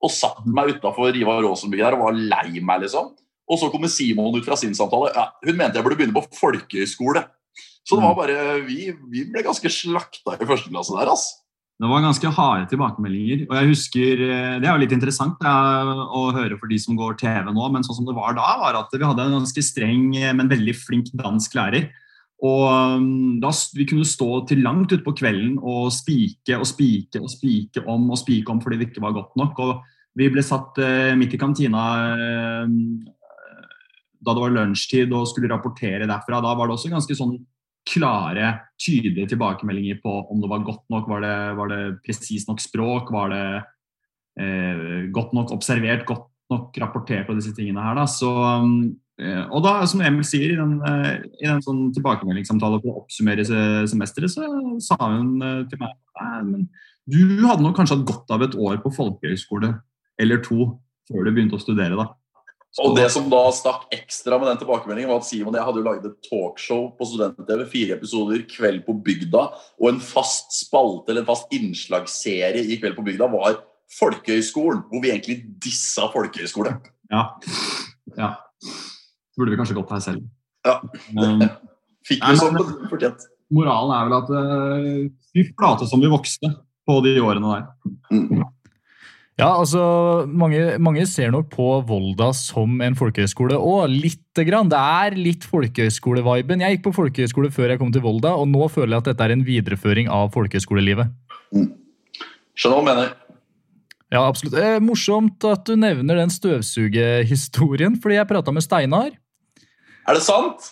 [0.04, 3.14] og satt meg utafor Riva Raasenbygget der og var lei meg, liksom.
[3.48, 5.08] Og så kommer Simon ut fra sin samtale.
[5.16, 7.22] Ja, hun mente jeg burde begynne på folkehøyskole.
[7.86, 11.45] Så det var bare Vi, vi ble ganske slakta i første klasse der, altså.
[11.76, 13.46] Det var ganske harde tilbakemeldinger.
[13.50, 17.18] og jeg husker, eh, Det er jo litt interessant å høre for de som går
[17.18, 20.16] TV nå, men sånn som det var da, var at vi hadde en ganske streng,
[20.16, 21.90] eh, men veldig flink dansk lærer.
[22.44, 27.30] Og um, da, Vi kunne stå til langt utpå kvelden og spike og spike og
[27.32, 29.58] spike om og spike om fordi det ikke var godt nok.
[29.58, 29.84] og
[30.16, 32.66] Vi ble satt eh, midt i kantina eh,
[34.26, 36.40] da det var lunsjtid og skulle rapportere derfra.
[36.42, 37.38] Da var det også ganske sånn
[37.86, 41.08] klare, tydelige tilbakemeldinger på om det var godt nok.
[41.10, 43.12] Var det, var det presist nok språk?
[43.14, 43.44] Var det
[44.42, 46.06] eh, godt nok observert?
[46.08, 47.96] Godt nok rapportert på disse tingene her?
[47.98, 48.06] Da.
[48.10, 48.30] Så,
[49.22, 51.12] eh, og da, som Emil sier, i den, eh,
[51.42, 54.50] i den sånn tilbakemeldingssamtalen for å oppsummere semesteret, så
[54.82, 55.94] sa hun eh, til meg
[56.46, 56.62] men
[57.06, 59.68] du hadde nok kanskje hatt godt av et år på folkehøyskole
[60.18, 60.72] eller to
[61.06, 62.08] før du begynte å studere, da.
[62.84, 65.80] Og det som da stakk ekstra med den tilbakemeldingen, var at Simon og jeg hadde
[65.80, 69.46] jo laget et talkshow på Student-TV, fire episoder, Kveld på bygda,
[69.80, 73.62] og en fast spalte eller en fast innslagsserie i Kveld på bygda var
[73.96, 76.74] Folkehøyskolen, hvor vi egentlig dissa folkehøgskole.
[77.12, 77.22] Ja.
[78.18, 78.32] ja.
[78.60, 80.26] Så burde vi kanskje gått her selv.
[80.66, 80.80] Ja.
[82.06, 82.58] Fikk vi sånn
[82.90, 83.28] fortjent.
[83.54, 84.98] moralen er vel at eh,
[85.38, 86.50] vi flate som vi vokste
[86.86, 88.44] på de årene der.
[89.36, 89.82] Ja, altså,
[90.32, 94.70] mange, mange ser nok på Volda som en folkehøyskole, òg, lite grann.
[94.72, 96.62] Det er litt folkehøyskoleviben.
[96.64, 99.26] Jeg gikk på folkehøyskole før jeg kom til Volda, og nå føler jeg at dette
[99.26, 101.10] er en videreføring av folkehøyskolelivet.
[101.52, 103.10] Skjønner hva du mener.
[104.14, 104.56] Ja, absolutt.
[104.56, 109.10] Eh, morsomt at du nevner den støvsugehistorien, fordi jeg prata med Steinar,
[110.06, 110.70] Er det sant?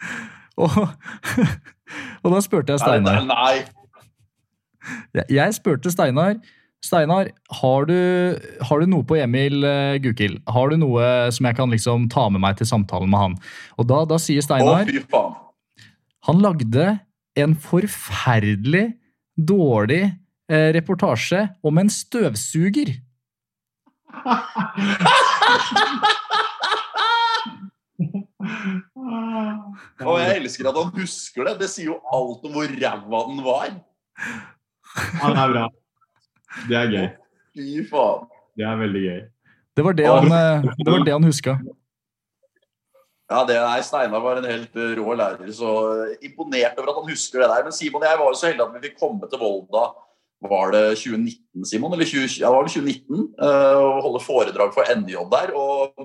[0.64, 0.78] og,
[2.22, 3.20] og da spurte jeg Steinar.
[3.28, 3.34] Nei!
[3.34, 4.96] Nei.
[5.18, 6.38] Jeg, jeg spurte Steinar
[6.80, 7.28] Steinar,
[7.60, 7.96] har du,
[8.64, 10.40] har du, noe på Emil eh, uh, Gukild?
[10.48, 13.36] Har du noe som jeg kan liksom ta med meg til samtalen med han?
[13.76, 15.22] Og da, da sier Steinar Å,
[16.28, 16.86] Han lagde
[17.38, 18.86] en forferdelig
[19.36, 20.02] dårlig
[20.50, 22.96] eh, reportasje om en støvsuger.
[30.00, 31.58] Og jeg elsker at han husker det.
[31.60, 33.68] Det sier jo alt om hvor ræva den var.
[35.20, 35.68] Ja, det er bra.
[36.68, 37.06] Det er gøy.
[37.56, 38.26] Fy faen.
[38.58, 39.20] Det er veldig gøy.
[39.76, 41.56] Det var det han, eh, det var det han huska.
[43.30, 46.98] Ja, det er Steinar var en helt eh, rå lærer, så eh, imponert over at
[46.98, 47.66] han husker det der.
[47.68, 49.84] Men Simon og jeg var jo så heldige at vi fikk komme til Volda
[50.40, 51.92] var det 2019, Simon?
[51.92, 53.24] Eller 20, ja, det var det 2019?
[53.44, 53.50] å
[53.84, 55.52] og holde foredrag for NJ der.
[55.52, 56.00] Og,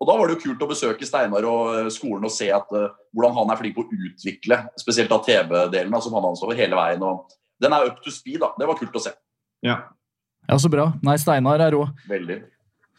[0.00, 2.94] og da var det jo kult å besøke Steinar og skolen og se at, uh,
[3.12, 6.62] hvordan han er flink på å utvikle spesielt av TV-delen, som han har ansvar for
[6.62, 7.04] hele veien.
[7.04, 8.40] og Den er up to speed.
[8.40, 9.12] da, Det var kult å se.
[9.64, 9.78] Ja.
[10.48, 10.90] Ja, så bra.
[11.04, 11.86] Nei, Steinar er rå.
[12.10, 12.42] Veldig.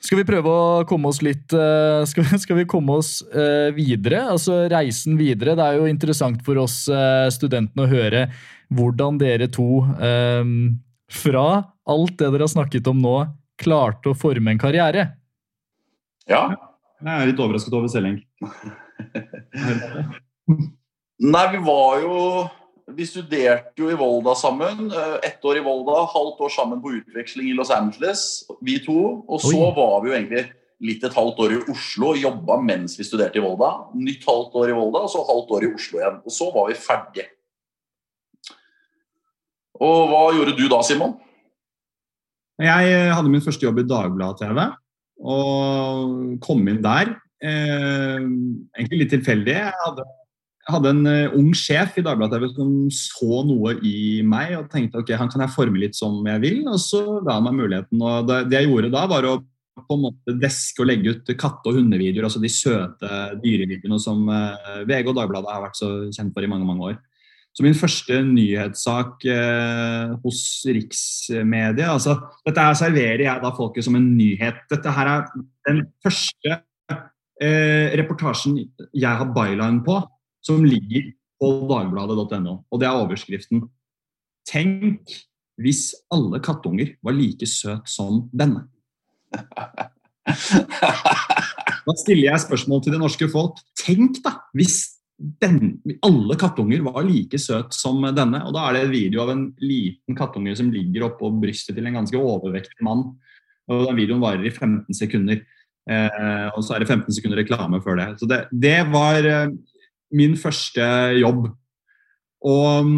[0.06, 3.70] Skal vi prøve å komme oss litt eh, skal, vi- skal vi komme oss uh,
[3.74, 4.24] videre?
[4.34, 5.54] Altså reisen videre.
[5.58, 8.26] Det er jo interessant for oss uh, studentene å høre
[8.76, 10.52] hvordan dere to, um,
[11.10, 11.46] fra
[11.86, 13.16] alt det dere har snakket om nå,
[13.62, 15.08] klarte å forme en karriere.
[16.30, 16.48] Ja.
[17.06, 18.26] Jeg er litt overrasket over selv, egentlig.
[21.36, 22.16] Nei, vi var jo
[22.86, 24.92] Vi studerte jo i Volda sammen.
[24.92, 29.26] eh, Ett år i Volda, halvt år sammen på utveksling i Los Angeles, vi to.
[29.28, 29.74] Og så Oi.
[29.76, 30.44] var vi jo egentlig
[30.86, 33.72] litt et halvt år i Oslo og jobba mens vi studerte i Volda.
[33.96, 36.20] Nytt halvt år i Volda, og så halvt år i Oslo igjen.
[36.26, 37.28] Og så var vi ferdige.
[39.82, 41.18] Og hva gjorde du da, Simon?
[42.62, 44.62] Jeg eh, hadde min første jobb i Dagbladet-TV,
[45.26, 47.16] og kom inn der.
[47.44, 48.22] Eh,
[48.78, 49.58] egentlig litt tilfeldig.
[49.58, 50.06] Jeg hadde,
[50.70, 55.12] hadde en eh, ung sjef i Dagbladet-TV som så noe i meg og tenkte ok,
[55.20, 58.02] han kan jeg forme litt som jeg vil, og så ga han meg muligheten.
[58.02, 59.36] Og det, det jeg gjorde da, var å
[59.76, 63.10] på en måte deske og legge ut katte- og hundevideoer, altså de søte
[63.44, 67.02] dyrevideoene som eh, VG og Dagbladet har vært så kjent for i mange, mange år.
[67.56, 73.96] Så min første nyhetssak eh, hos riksmedia altså, Dette her serverer jeg da folket som
[73.96, 74.66] en nyhet.
[74.72, 75.30] Dette her er
[75.68, 76.58] den første
[76.92, 78.60] eh, reportasjen
[78.92, 80.02] jeg har byline på,
[80.46, 82.60] som ligger på dagbladet.no.
[82.70, 83.66] Og det er overskriften.
[84.48, 85.16] Tenk
[85.62, 88.68] hvis alle kattunger var like søt som denne.
[91.86, 93.60] Da stiller jeg spørsmål til det norske folk.
[93.78, 94.80] Tenk da, hvis
[95.16, 98.42] den, alle kattunger var like søt som denne.
[98.44, 101.88] Og da er det en video av en liten kattunge som ligger oppå brystet til
[101.88, 103.08] en ganske overvektig mann.
[103.72, 105.40] Og den videoen varer i 15 sekunder.
[105.86, 108.10] Eh, og så er det 15 sekunder reklame før det.
[108.20, 109.54] Så det, det var eh,
[110.16, 110.86] min første
[111.20, 111.50] jobb.
[112.46, 112.90] Og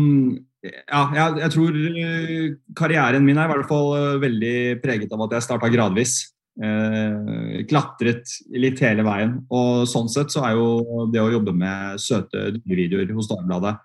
[0.68, 2.47] ja, jeg, jeg tror eh,
[2.78, 6.18] karrieren min er i hvert fall eh, veldig preget av at jeg starta gradvis.
[6.57, 9.38] Eh, klatret litt hele veien.
[9.53, 13.78] Og sånn sett så er jo det å jobbe med søte dyrevideoer hos Dagbladet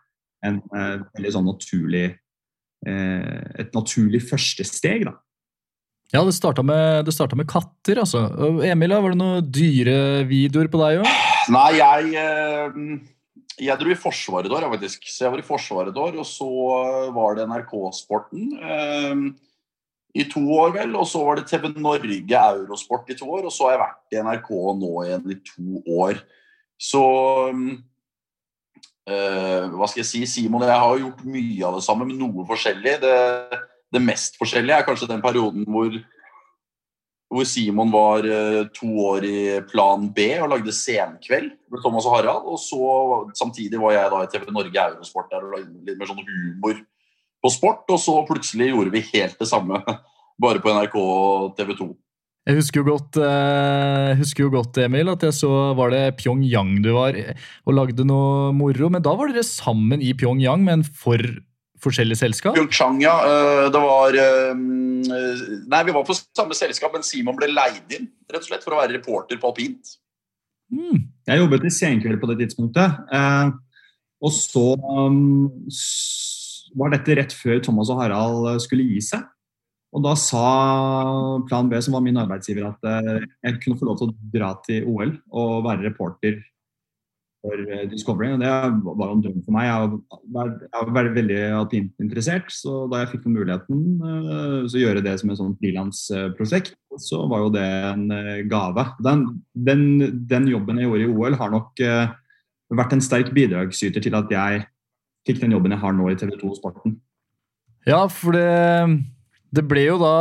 [0.46, 5.16] en eh, veldig sånn naturlig eh, et naturlig første steg, da.
[6.12, 7.08] Ja, det starta med,
[7.38, 8.26] med katter, altså.
[8.66, 11.12] Emil, var det noen dyrevideoer på deg òg?
[11.54, 12.74] Nei, jeg eh,
[13.61, 15.05] Jeg dro i Forsvaret et år, faktisk.
[15.11, 16.48] Så jeg var i Forsvaret et år, og så
[17.12, 19.24] var det NRK-sporten eh,
[20.14, 20.96] i to år, vel.
[20.96, 24.16] Og så var det TV Norge Eurosport i to år, og så har jeg vært
[24.16, 24.50] i NRK
[24.80, 26.22] nå igjen i to år.
[26.80, 27.03] Så
[29.09, 32.48] eh, Hva skal jeg si, Simon jeg har gjort mye av det samme, men noe
[32.48, 32.98] forskjellig.
[33.05, 33.16] Det,
[33.92, 35.92] det mest forskjellige er kanskje den perioden hvor
[37.32, 39.38] hvor Simon var eh, to år i
[39.70, 42.48] Plan B og lagde Senkveld med Thomas og Harald.
[42.52, 42.82] Og så
[43.38, 46.78] samtidig var jeg da i TV Norge Eurosport der og lagde litt mer sånn humor
[47.42, 47.84] på sport.
[47.88, 49.80] Og så plutselig gjorde vi helt det samme,
[50.44, 51.90] bare på NRK og TV 2.
[52.42, 56.80] Jeg husker jo godt, eh, husker jo godt, Emil, at jeg så var det Pyongyang
[56.82, 58.90] du var og lagde noe moro.
[58.92, 61.22] Men da var dere sammen i Pyongyang, men for
[61.82, 62.56] forskjellige selskap?
[62.56, 63.14] Pyeongchang, ja.
[63.26, 68.08] eh, Det var eh, Nei, vi var på samme selskap, men Simon ble leid inn
[68.32, 69.96] rett og slett for å være reporter på alpint.
[70.72, 71.02] Mm.
[71.28, 73.02] Jeg jobbet i Senkveld på det tidspunktet.
[73.12, 73.52] Eh,
[74.22, 75.50] og så um,
[76.78, 79.26] var dette rett før Thomas og Harald skulle gi seg.
[79.92, 80.44] Og da sa
[81.50, 84.86] Plan B, som var min arbeidsgiver, at jeg kunne få lov til å dra til
[84.88, 86.38] OL og være reporter
[87.43, 88.30] for eh, Discovery.
[88.34, 89.66] Og det var jo en drøm for meg.
[89.66, 89.74] Jeg
[90.72, 91.40] har vært- veldig
[92.01, 93.80] interessert, så da jeg fikk den muligheten
[94.12, 98.86] eh, så gjøre det som et sånt frilansprosjekt, så var jo det en eh, gave.
[99.03, 99.82] Den, den,
[100.28, 101.82] den jobben jeg gjorde i OL, har nok
[102.72, 104.62] vært en sterk bidragsyter til at jeg
[105.26, 106.97] fikk den jobben jeg har nå i TV 2 Sporten.
[107.86, 109.03] Ja, for det,
[109.51, 110.14] det ble jo da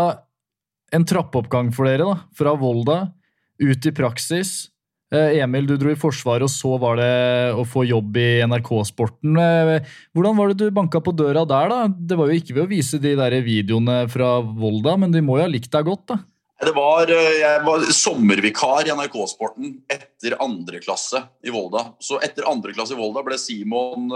[0.91, 2.27] en trappeoppgang for dere, da.
[2.35, 3.13] Fra Volda
[3.61, 4.70] ut i praksis.
[5.11, 7.11] Eh, Emil, du dro i Forsvaret, og så var det
[7.59, 9.35] å få jobb i NRK-sporten.
[9.43, 11.79] Eh, Hvordan var det du banka på døra der, da?
[11.91, 15.35] Det var jo ikke ved å vise de der videoene fra Volda, men de må
[15.35, 16.21] jo ha likt deg godt, da?
[16.61, 21.89] Det var, eh, jeg var sommervikar i NRK-sporten etter andre klasse i Volda.
[21.99, 24.07] Så etter andre klasse i Volda ble Simon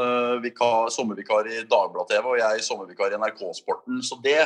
[0.46, 4.00] vikar, sommervikar i Dagbladet TV og jeg sommervikar i NRK-sporten.
[4.06, 4.46] Så det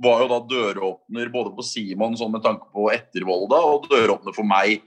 [0.00, 4.32] var jo da døråpner både på Simon sånn med tanke på etter Volda, og døråpner
[4.32, 4.80] for meg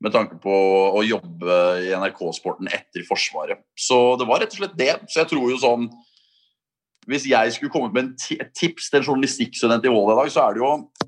[0.00, 0.52] med tanke på
[0.96, 3.60] å jobbe i NRK-sporten etter Forsvaret.
[3.76, 4.94] Så det var rett og slett det.
[5.12, 5.90] Så jeg tror jo sånn
[7.08, 10.42] Hvis jeg skulle kommet med et tips til en journalistikkstudent i Volda i dag, så
[10.44, 11.06] er det jo å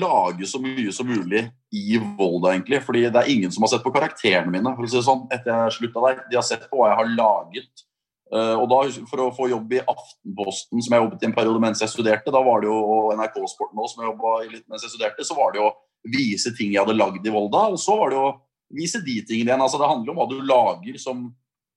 [0.00, 1.42] lage så mye som mulig
[1.76, 2.80] i Volda, egentlig.
[2.82, 5.26] Fordi det er ingen som har sett på karakterene mine for å si det sånn,
[5.30, 6.24] etter jeg slutta der.
[6.32, 7.84] De har sett på hva jeg har laget.
[8.28, 11.62] Uh, og da, For å få jobb i Aftenposten, som jeg jobbet i en periode
[11.64, 12.80] mens jeg studerte, da var det jo,
[13.16, 15.70] NRK-sporten også, som jeg jobba i litt mens jeg studerte, så var det jo
[16.06, 17.68] vise ting jeg hadde lagd i Volda.
[17.74, 18.32] Og så var det å
[18.74, 19.64] vise de tingene igjen.
[19.64, 21.28] altså Det handler om hva du lager som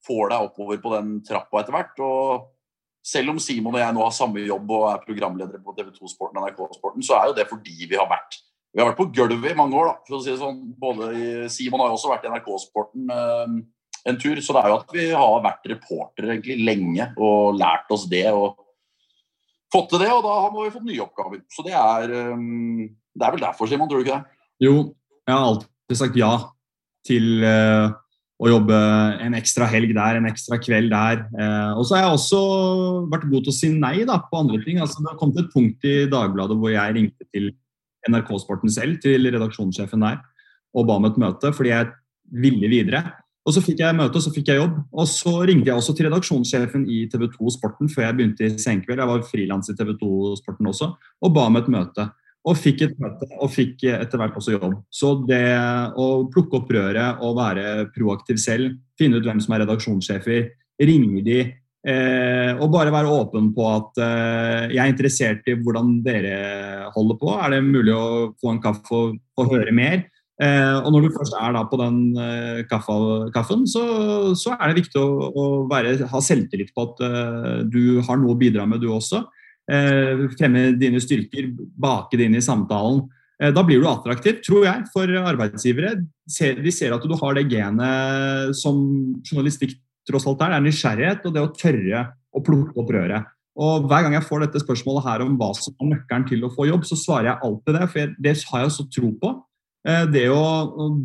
[0.05, 1.99] får deg oppover på den trappa etter hvert.
[2.05, 2.49] og
[3.01, 6.37] selv om Simon og jeg nå har samme jobb og er programledere på TV2 Sporten
[6.37, 8.37] og NRK-sporten, så er jo det fordi vi har vært
[8.71, 9.89] vi har vært på gulvet i mange år.
[9.89, 10.59] da, for å si det sånn.
[10.79, 13.55] Både Simon har jo også vært i NRK-sporten eh,
[14.07, 14.39] en tur.
[14.39, 18.29] Så det er jo at vi har vært reportere egentlig lenge og lært oss det.
[18.31, 18.61] og
[19.71, 21.43] fått til det, og da har vi fått nye oppgaver.
[21.51, 24.39] Så det er, um, det er vel derfor, Simon, tror du ikke det?
[24.63, 24.75] Jo,
[25.27, 26.31] jeg har alltid sagt ja
[27.07, 27.91] til uh,
[28.41, 28.77] å jobbe
[29.25, 31.23] en ekstra helg der, en ekstra kveld der.
[31.33, 32.41] Uh, og så har jeg også
[33.11, 34.81] vært god til å si nei da, på andre ting.
[34.81, 37.51] Altså, det har kommet et punkt i Dagbladet hvor jeg ringte til
[38.09, 40.21] NRK Sporten selv, til redaksjonssjefen der,
[40.73, 41.91] og ba om et møte fordi jeg
[42.41, 43.03] ville videre.
[43.41, 44.77] Og Så fikk jeg møte og så fikk jeg jobb.
[44.93, 48.57] Og Så ringte jeg også til redaksjonssjefen i TV 2 Sporten før jeg begynte i
[48.61, 49.01] Senkveld.
[49.01, 50.91] Jeg var frilans i TV 2 Sporten også,
[51.21, 52.09] og ba om et møte.
[52.49, 54.79] Og fikk et møte, og fikk etter hvert også jobb.
[54.89, 55.43] Så det
[55.93, 60.47] å plukke opp røret og være proaktiv selv, finne ut hvem som er redaksjonssjefer,
[60.81, 61.37] ringe de,
[61.85, 67.21] eh, og bare være åpen på at eh, jeg er interessert i hvordan dere holder
[67.21, 67.35] på.
[67.37, 68.07] Er det mulig å
[68.41, 70.03] få en kaffe og og høre mer?
[70.41, 72.95] Eh, og når du først er da på den eh, kaffe,
[73.35, 73.83] kaffen, så,
[74.37, 78.33] så, er det viktig å, å være, ha selvtillit på at eh, du har noe
[78.33, 79.21] å bidra med, du også.
[79.69, 83.03] Eh, fremme dine styrker, bake det inn i samtalen.
[83.41, 85.93] Eh, da blir du attraktiv, tror jeg, for arbeidsgivere.
[86.27, 88.81] De ser at du har det genet som
[89.27, 90.55] journalistikk tross alt er.
[90.55, 93.29] Det er nysgjerrighet og det å tørre å plukke opp røret.
[93.61, 96.51] Og Hver gang jeg får dette spørsmålet her om hva som er nøkkelen til å
[96.53, 99.33] få jobb, så svarer jeg alltid det, for det har jeg så tro på.
[99.87, 100.43] Eh, det å,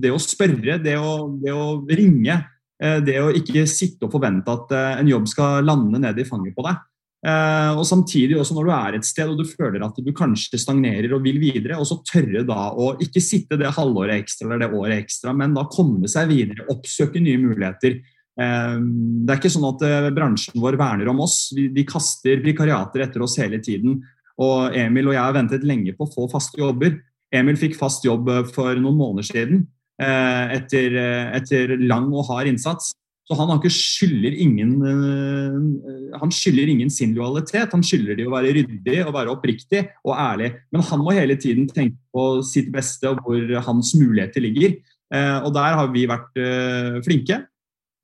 [0.01, 2.41] det å spørre, det å, det å, ringe,
[2.77, 6.65] det å ikke sitte og forvente at en jobb skal lande ned i fanget på
[6.67, 6.83] deg.
[7.27, 10.61] Eh, og samtidig også når du er et sted og du føler at du kanskje
[10.63, 14.63] stagnerer og vil videre, og så tørre da å ikke sitte det halvåret ekstra eller
[14.63, 17.99] det året ekstra, men da komme seg videre, oppsøke nye muligheter.
[18.39, 21.49] Eh, det er ikke sånn at eh, bransjen vår verner om oss.
[21.57, 23.99] De kaster vikariater etter oss hele tiden.
[24.43, 27.01] Og Emil og jeg har ventet lenge på å få faste jobber.
[27.35, 29.65] Emil fikk fast jobb for noen måneder siden
[29.97, 30.93] etter,
[31.35, 32.93] etter lang og hard innsats.
[33.27, 37.73] Så han ikke skylder ingen, uh, han skylder ingen sin lojalitet.
[37.75, 40.53] Han skylder de å være ryddig og være oppriktig og ærlig.
[40.71, 44.79] Men han må hele tiden tenke på sitt beste og hvor hans muligheter ligger.
[45.11, 47.41] Uh, og der har vi vært uh, flinke,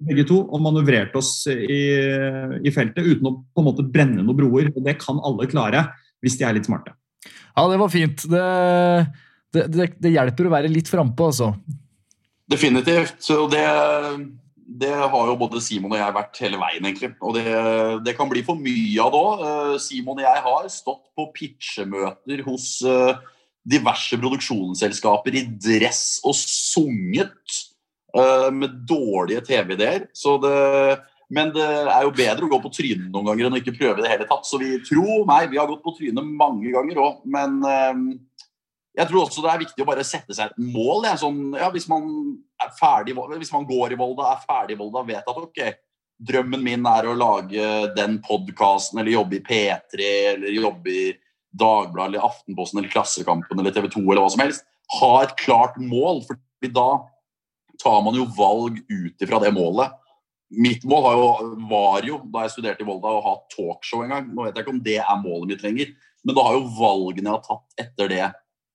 [0.03, 1.79] begge to, og manøvrert oss i,
[2.59, 4.73] i, feltet uten å på en måte brenne noen broer.
[4.75, 5.87] Og det kan alle klare
[6.23, 6.97] hvis de er litt smarte.
[7.53, 8.27] Ja, det var fint.
[8.27, 8.43] Det,
[9.55, 11.53] det, det, det hjelper å være litt frampå, altså.
[12.51, 13.23] Definitivt.
[13.37, 13.63] Og det
[14.67, 17.13] det har jo både Simon og jeg vært hele veien, egentlig.
[17.25, 17.45] Og det,
[18.07, 19.45] det kan bli for mye av det òg.
[19.49, 23.21] Eh, Simon og jeg har stått på pitchemøter hos eh,
[23.75, 27.59] diverse produksjonsselskaper i dress og sunget
[28.17, 30.09] eh, med dårlige TV-ideer.
[31.33, 34.03] Men det er jo bedre å gå på trynet noen ganger enn å ikke prøve
[34.03, 34.45] i det hele tatt.
[34.45, 37.63] Så vi tror meg, vi har gått på trynet mange ganger òg, men
[38.93, 41.07] jeg tror også det er viktig å bare sette seg et mål.
[41.17, 42.05] Sånn, ja, hvis, man
[42.63, 45.61] er ferdig, hvis man går i Volda, er ferdig i Volda, vet at ok,
[46.23, 51.07] drømmen min er å lage den podkasten eller jobbe i P3 eller jobbe i
[51.53, 54.65] Dagbladet eller Aftenposten eller Klassekampen eller TV 2 eller hva som helst.
[54.99, 56.89] Ha et klart mål, for da
[57.83, 59.93] tar man jo valg ut ifra det målet.
[60.53, 61.29] Mitt mål jo,
[61.71, 64.31] var jo, da jeg studerte i Volda, å ha talkshow en gang.
[64.33, 65.93] Nå vet jeg ikke om det er målet mitt lenger,
[66.23, 68.27] men da har jo valgene jeg har tatt etter det,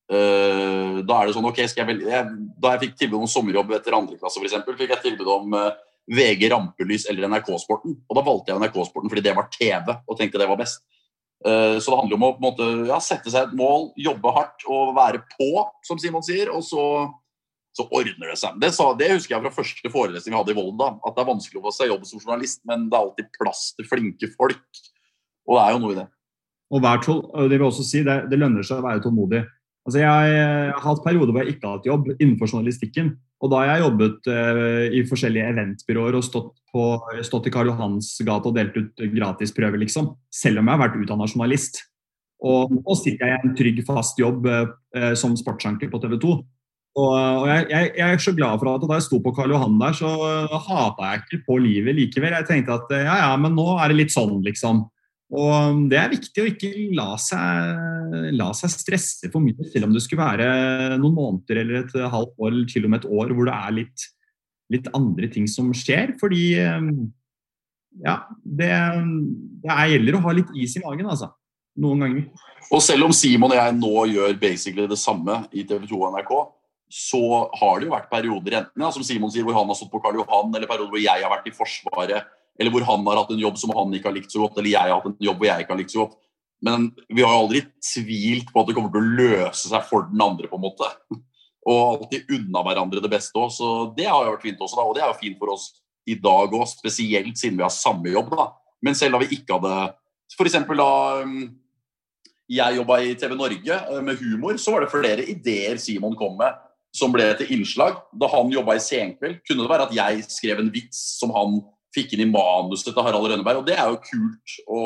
[0.08, 3.96] da er det sånn, ok, skal jeg jeg, Da jeg fikk tilbud om sommerjobb etter
[3.96, 5.74] andre klasse, eksempel, fikk jeg tilbud om eh,
[6.08, 7.96] VG Rampelys eller NRK-sporten.
[8.08, 10.84] Og da valgte jeg NRK-sporten fordi det var TV, og tenkte det var best.
[11.46, 14.96] Uh, så det handler om å måte, ja, sette seg et mål, jobbe hardt og
[14.96, 15.50] være på,
[15.86, 16.50] som Simon sier.
[16.54, 16.82] Og så,
[17.76, 18.56] så ordner det seg.
[18.62, 20.94] Det, sa, det, husker jeg fra første forelesning vi hadde i Volda.
[21.04, 23.68] At det er vanskelig å få seg jobb som journalist, men det er alltid plass
[23.76, 24.64] til flinke folk.
[25.48, 26.08] Og det er jo noe i det.
[27.38, 29.44] Og det vil også si, det, det lønner seg å være tålmodig.
[29.86, 33.14] Altså jeg, jeg har hatt perioder hvor jeg ikke har hatt jobb innenfor journalistikken.
[33.38, 36.88] Og da har jeg jobbet uh, i forskjellige eventbyråer og stått, på,
[37.26, 40.10] stått i Karl Johans gate og delt ut gratisprøver, liksom.
[40.34, 41.84] Selv om jeg har vært utdanna journalist.
[42.44, 46.34] Og nå sitter jeg i en trygg, fast jobb uh, som sportsanker på TV 2.
[46.98, 49.54] Og, og jeg, jeg, jeg, er så glad for at da jeg sto på Karl
[49.54, 52.34] Johan der, så uh, hata jeg ikke på livet likevel.
[52.40, 54.88] Jeg tenkte at ja, ja, men nå er det litt sånn, liksom.
[55.28, 59.92] Og det er viktig å ikke la seg, la seg stresse for mye, selv om
[59.92, 63.34] det skulle være noen måneder eller et halvt år eller til og med et år
[63.36, 64.06] hvor det er litt,
[64.72, 66.14] litt andre ting som skjer.
[66.20, 68.70] Fordi ja, det,
[69.64, 71.34] det gjelder å ha litt is i magen, altså.
[71.78, 72.46] Noen ganger.
[72.74, 76.16] Og selv om Simon og jeg nå gjør basically det samme i TV 2 og
[76.16, 76.32] NRK,
[76.88, 77.20] så
[77.60, 80.00] har det jo vært perioder enten ja, som Simon sier, hvor han har stått på
[80.00, 83.30] Karl Johan, eller perioder hvor jeg har vært i Forsvaret eller hvor han har hatt
[83.34, 85.38] en jobb som han ikke har likt så godt, eller jeg har hatt en jobb
[85.38, 86.16] hvor jeg ikke har likt så godt.
[86.66, 90.22] Men vi har aldri tvilt på at det kommer til å løse seg for den
[90.24, 90.88] andre, på en måte.
[91.68, 94.88] Og alltid unna hverandre det beste òg, så det har jo vært fint også, da.
[94.88, 95.70] Og det er jo fint for oss
[96.08, 98.50] i dag òg, spesielt siden vi har samme jobb, da.
[98.82, 99.74] Men selv da vi ikke hadde
[100.28, 100.58] F.eks.
[100.78, 100.92] da
[101.24, 101.36] um,
[102.48, 106.38] jeg jobba i TV Norge uh, med humor, så var det flere ideer Simon kom
[106.40, 106.56] med
[106.94, 107.98] som ble til innslag.
[108.16, 111.60] Da han jobba i Senkveld, kunne det være at jeg skrev en vits som han
[111.98, 113.62] fikk inn i manuset til Harald Rønneberg.
[113.62, 114.82] Og det er jo kult å,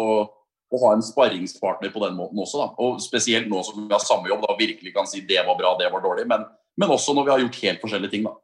[0.73, 2.63] å ha en sparringspartner på den måten også.
[2.65, 2.71] Da.
[2.83, 5.77] Og spesielt nå som vi har samme jobb, da virkelig kan si det var bra,
[5.81, 6.27] det var dårlig.
[6.31, 6.49] Men,
[6.81, 8.37] men også når vi har gjort helt forskjellige ting, da.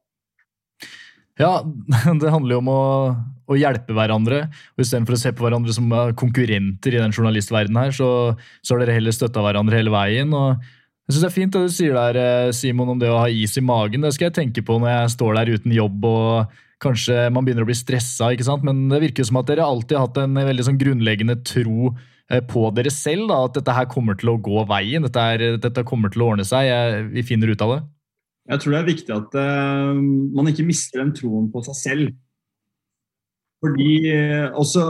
[1.39, 1.53] Ja,
[2.23, 2.87] det handler jo om å,
[3.49, 4.47] å hjelpe hverandre.
[4.75, 8.11] og Istedenfor å se på hverandre som konkurrenter i den journalistverdenen her, så,
[8.63, 10.35] så har dere heller støtta hverandre hele veien.
[10.35, 10.59] og
[11.09, 13.29] jeg synes Det er fint det du sier der, eh, Simon, om det å ha
[13.33, 14.03] is i magen.
[14.05, 17.67] Det skal jeg tenke på når jeg står der uten jobb og kanskje man begynner
[17.67, 18.65] å bli stressa, ikke sant?
[18.67, 21.93] men det virker som at dere alltid har hatt en veldig sånn grunnleggende tro
[22.31, 23.29] eh, på dere selv.
[23.33, 26.33] Da, at dette her kommer til å gå veien, dette, er, dette kommer til å
[26.35, 26.71] ordne seg.
[27.15, 27.81] Vi finner ut av det.
[28.49, 29.99] Jeg tror det er viktig at uh,
[30.39, 32.15] man ikke mister den troen på seg selv.
[33.59, 34.83] Fordi eh, også,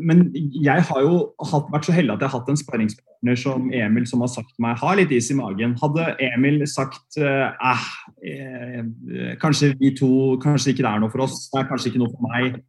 [0.00, 3.66] Men jeg har jo hatt, vært så heldig at jeg har hatt en sparringspartner som
[3.68, 5.76] Emil som har sagt meg har litt is i magen.
[5.82, 7.84] Hadde Emil sagt eh,
[8.24, 12.04] eh, kanskje vi to, kanskje ikke det er noe for oss, det er kanskje ikke
[12.04, 12.62] noe for meg.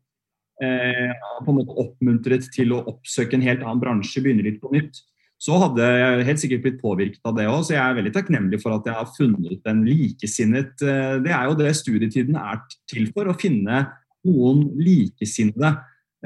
[0.64, 1.12] Eh,
[1.43, 5.03] på en måte oppmuntret til å oppsøke en helt annen bransje, begynne litt på nytt.
[5.41, 8.62] Så hadde jeg helt sikkert blitt påvirket av det òg, så jeg er veldig takknemlig
[8.64, 13.10] for at jeg har funnet en likesinnet eh, Det er jo det studietiden er til
[13.12, 13.84] for, å finne
[14.26, 15.71] noen likesinnede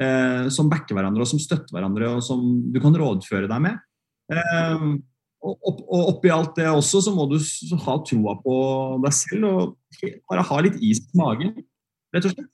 [0.00, 2.42] eh, som backer hverandre og som støtter hverandre, og som
[2.72, 3.80] du kan rådføre deg med.
[4.32, 4.86] Eh,
[5.40, 7.38] og, og oppi alt det også, så må du
[7.86, 8.56] ha troa på
[9.06, 11.54] deg selv og bare ha litt is på magen,
[12.14, 12.50] rett og slett.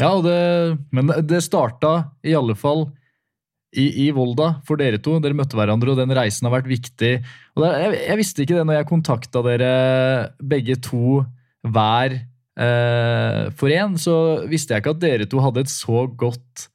[0.00, 0.38] Ja, det,
[0.96, 1.92] men det starta
[2.24, 2.86] i alle fall
[3.76, 5.18] i, i, Volda for dere to.
[5.22, 7.12] Dere møtte hverandre, og den reisen har vært viktig.
[7.54, 9.72] Og det, jeg, jeg, visste ikke det når jeg kontakta dere
[10.40, 11.20] begge to
[11.68, 12.16] hver
[12.58, 14.14] for én, så
[14.50, 16.66] visste jeg ikke at dere to hadde et så godt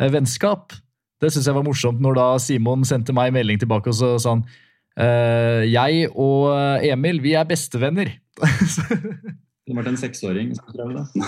[0.00, 0.74] eh, vennskap.
[1.22, 4.34] Det syns jeg var morsomt når da Simon sendte meg melding tilbake og så sa
[4.34, 4.42] han
[4.98, 6.50] eh, Jeg og
[6.84, 8.16] Emil, vi er bestevenner.
[9.62, 11.02] Det har vært en seksåring som skrev det.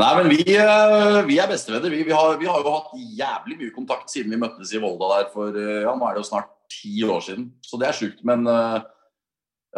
[0.00, 1.92] Nei, men vi, eh, vi er bestevenner.
[1.92, 5.10] Vi, vi, har, vi, har, jo hatt jævlig mye kontakt siden vi møttes i Volda
[5.12, 7.50] der for eh, ja, nå er det jo snart ti år siden.
[7.60, 8.24] Så det er sjukt.
[8.26, 8.80] Men uh,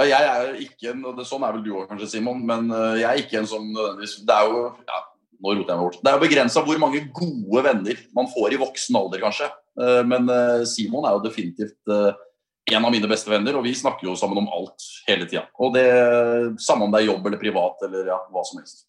[0.07, 2.44] ja, jeg er ikke en det, Sånn er vel du òg kanskje, Simon.
[2.46, 5.01] Men uh, jeg er ikke en som nødvendigvis Det er jo ja,
[5.38, 5.99] nå roter jeg meg bort.
[6.03, 9.51] Det er jo begrensa hvor mange gode venner man får i voksen alder, kanskje.
[9.78, 11.94] Uh, men uh, Simon er jo definitivt
[12.68, 15.46] en av mine beste venner, og vi snakker jo sammen om alt hele tida.
[15.57, 15.86] Og det
[16.61, 18.84] samme om det er jobb eller privat eller ja, hva som helst.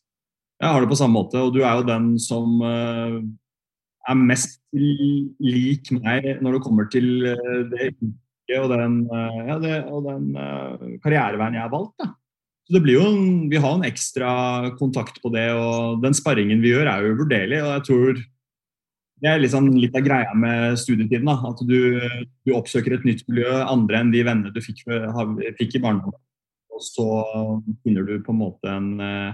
[0.59, 5.93] Jeg har det på samme måte, og du er jo den som er mest lik
[5.95, 7.07] meg når det kommer til
[7.71, 7.93] det
[8.57, 11.93] og den, eh, ja, det, og den uh, karriereveien jeg har valgt.
[12.01, 12.09] Da.
[12.65, 14.31] Så det blir jo en, Vi har en ekstra
[14.79, 17.61] kontakt på det, og den sparringen vi gjør, er jo uvurderlig.
[19.21, 21.25] det er liksom litt av greia med studietiden.
[21.25, 21.99] da, At du,
[22.45, 24.85] du, oppsøker et nytt miljø, andre enn de vennene du fikk,
[25.57, 26.17] fikk i barndommen.
[26.69, 27.07] Og så
[27.83, 29.33] finner du på en måte en, eh,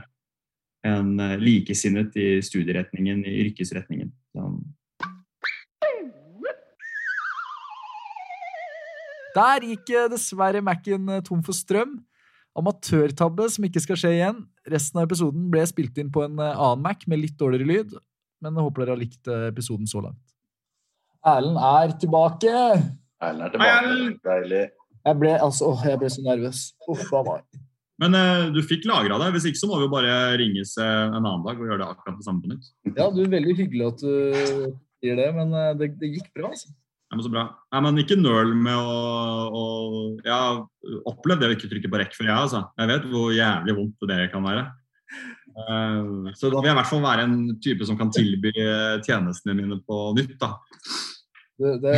[0.87, 4.11] en likesinnet i studieretningen, i yrkesretningen.
[4.33, 4.49] Så,
[9.35, 11.97] Der gikk eh, dessverre Mac-en eh, tom for strøm.
[12.55, 14.45] Amatørtabbe som ikke skal skje igjen.
[14.71, 17.97] Resten av episoden ble spilt inn på en eh, annen Mac med litt dårligere lyd,
[18.43, 20.21] men jeg håper dere har likt episoden så langt.
[21.25, 22.55] Erlend er tilbake!
[23.23, 24.07] Erlend er tilbake.
[24.29, 24.65] Deilig.
[25.05, 26.61] Jeg ble, altså, jeg ble så nervøs.
[26.91, 27.43] Uff a meg.
[28.01, 29.29] Men uh, du fikk lagra det.
[29.35, 32.17] Hvis ikke så må vi jo bare ringes en annen dag og gjøre det akkurat
[32.19, 32.71] det samme på nytt.
[32.91, 34.15] Ja, du er veldig hyggelig at du
[35.01, 36.73] sier det, men uh, det, det, gikk bra, altså.
[37.15, 37.45] Ja, men så bra.
[37.71, 38.95] Nei, men ikke nøl med å,
[39.55, 39.61] å
[40.19, 40.57] Jeg har
[41.07, 42.35] opplevd det å ikke trykke på rekk før, jeg.
[42.35, 42.59] Altså.
[42.75, 44.65] Jeg vet hvor jævlig vondt det kan være.
[45.55, 48.51] Uh, så da vil jeg i hvert fall være en type som kan tilby
[49.05, 50.35] tjenestene mine på nytt.
[50.43, 50.57] da.
[51.55, 51.95] Det, det,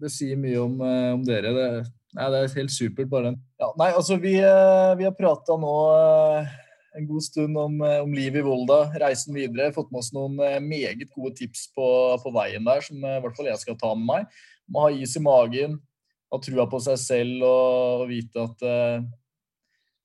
[0.00, 1.52] det sier mye om, eh, om dere.
[1.52, 1.68] Det,
[2.16, 3.12] nei, det, er helt supert.
[3.12, 3.34] bare.
[3.60, 5.76] Ja, nei, altså, vi, eh, vi har prata nå
[6.98, 9.70] en god stund om, om livet i Volda, reisen videre.
[9.74, 11.86] Fått med oss noen meget gode tips på,
[12.22, 14.40] på veien der, som i hvert fall jeg skal ta med meg.
[14.68, 15.78] Må ha is i magen,
[16.32, 19.08] ha trua på seg selv og, og vite at uh,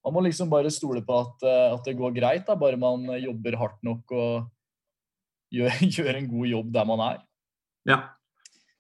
[0.04, 3.06] man må liksom bare stole på at, uh, at det går greit, da, bare man
[3.20, 4.50] jobber hardt nok og
[5.54, 7.24] gjør, gjør en god jobb der man er.
[7.90, 8.00] Ja.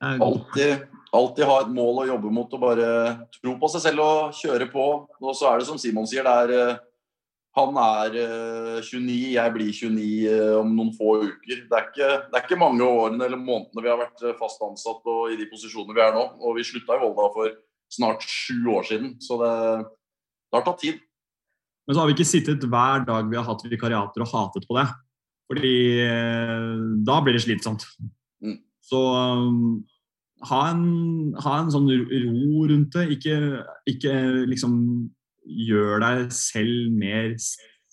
[0.03, 2.88] Alltid, alltid ha et mål å jobbe mot og bare
[3.38, 4.88] tro på seg selv og kjøre på.
[5.24, 6.82] Og så er det som Simon sier, det er uh,
[7.54, 8.16] han er
[8.82, 11.60] 29, eh, jeg blir 29 eh, om noen få uker.
[11.70, 14.64] Det er, ikke, det er ikke mange årene eller månedene vi har vært eh, fast
[14.66, 16.26] ansatt og i de posisjonene vi er nå.
[16.41, 17.54] Og vi slutta i Volda for
[17.93, 19.54] snart sju år siden, så det,
[19.86, 20.97] det, har tatt tid.
[21.86, 24.80] Men så har vi ikke sittet hver dag vi har hatt vikariater og hatet på
[24.80, 24.88] det.
[25.51, 25.78] Fordi
[27.06, 27.84] da blir det slitsomt.
[28.41, 28.56] Mm.
[28.82, 29.84] Så um,
[30.49, 30.86] ha, en,
[31.43, 33.10] ha en, sånn ro rundt det.
[33.20, 33.36] Ikke,
[33.91, 34.16] ikke
[34.49, 34.80] liksom
[35.44, 37.34] gjør deg selv mer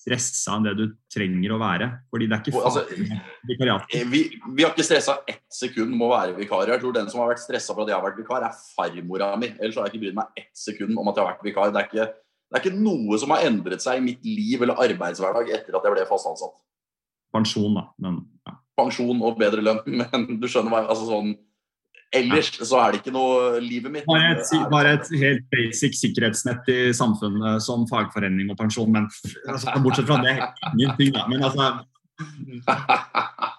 [0.01, 1.89] stressa enn det du trenger å være.
[2.13, 4.23] Fordi det er ikke altså, eh, vi,
[4.55, 6.71] vi, har ikke stressa ett sekund med å være vikar.
[6.73, 9.35] Jeg tror den som har vært stressa for at jeg har vært vikar, er farmora
[9.41, 9.53] mi.
[9.59, 11.75] Ellers har jeg ikke brydd meg ett sekund om at jeg har vært vikar.
[11.75, 12.09] Det er, ikke,
[12.49, 15.87] det er ikke noe som har endret seg i mitt liv eller arbeidshverdag etter at
[15.87, 16.57] jeg ble fast ansatt.
[17.35, 17.87] Pensjon, da.
[18.03, 18.57] Men, ja.
[18.81, 20.89] Pensjon og bedre lønn, men du skjønner meg.
[20.89, 21.37] altså sånn
[22.11, 24.07] Ellers så er det ikke noe livet mitt.
[24.09, 28.91] Bare et, bare et helt basic sikkerhetsnett i samfunnet som fagforening og pensjon.
[28.91, 29.07] Men
[29.47, 30.35] altså, bortsett fra det,
[30.73, 31.27] ingenting, da.
[31.31, 31.71] Men altså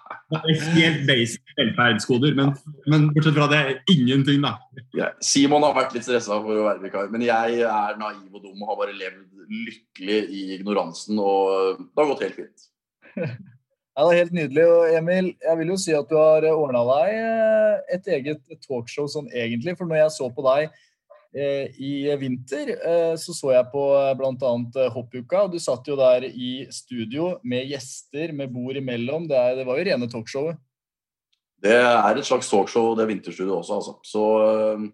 [0.72, 2.52] Helt basic velferdskoder, men,
[2.88, 4.54] men, bortsett fra det, ingenting, da.
[4.96, 8.40] Ja, Simon har vært litt stressa for å være vikar, men jeg er naiv og
[8.44, 12.68] dum og har bare levd lykkelig i ignoransen, og det har gått helt fint.
[13.92, 14.62] Det er helt nydelig.
[14.72, 19.10] Og Emil, jeg vil jo si at du har ordna deg eh, et eget talkshow
[19.10, 19.76] sånn egentlig.
[19.76, 20.70] For når jeg så på deg
[21.36, 24.88] eh, i vinter, eh, så så jeg på eh, bl.a.
[24.96, 25.44] Hoppuka.
[25.52, 29.28] Du satt jo der i studio med gjester med bord imellom.
[29.28, 30.60] Det, er, det var jo rene talkshowet.
[31.62, 33.94] Det er et slags talkshow, det vinterstudioet også, altså.
[34.08, 34.88] Så øh,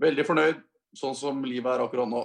[0.00, 0.62] veldig fornøyd
[0.96, 2.22] sånn som livet er akkurat nå.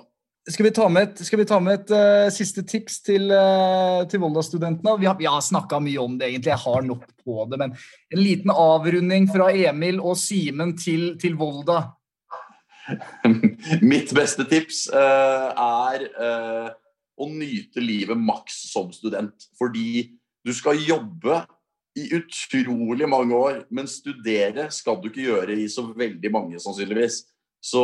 [0.49, 4.97] Skal vi ta med et, ta med et uh, siste tips til, uh, til Volda-studentene?
[4.99, 6.51] Vi har, vi har snakka mye om det, egentlig.
[6.51, 7.59] Jeg har nok på det.
[7.61, 7.75] Men
[8.11, 11.79] en liten avrunding fra Emil og Simen til, til Volda.
[13.93, 16.09] Mitt beste tips uh, er
[17.13, 19.47] å nyte livet maks som student.
[19.55, 20.09] Fordi
[20.43, 21.39] du skal jobbe
[21.95, 27.21] i utrolig mange år, men studere skal du ikke gjøre i så veldig mange, sannsynligvis.
[27.63, 27.83] Så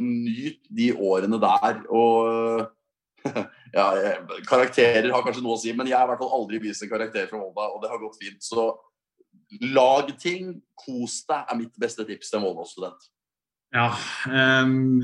[0.00, 1.82] nyt de årene der.
[1.92, 2.68] Og
[3.76, 3.86] ja,
[4.48, 6.92] karakterer har kanskje noe å si, men jeg har i hvert fall aldri vist en
[6.92, 8.40] karakter fra Volda, og det har gått fint.
[8.44, 8.70] Så
[9.74, 13.08] lag ting, kos deg, er mitt beste tips til en Volda-student.
[13.76, 13.90] Ja.
[14.24, 15.02] Um,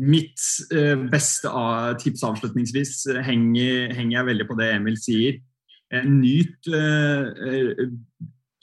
[0.00, 0.40] mitt
[0.72, 1.52] uh, beste
[2.00, 5.42] tips avslutningsvis henger, henger, jeg veldig på det Emil sier.
[5.92, 7.84] Uh, nyt uh,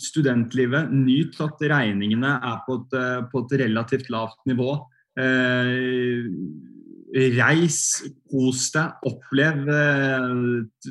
[0.01, 0.89] studentlivet.
[0.97, 2.99] Nyt at regningene er på et,
[3.29, 4.79] på et relativt lavt nivå.
[5.15, 6.25] Eh,
[7.37, 7.79] reis,
[8.27, 9.61] kos deg, opplev,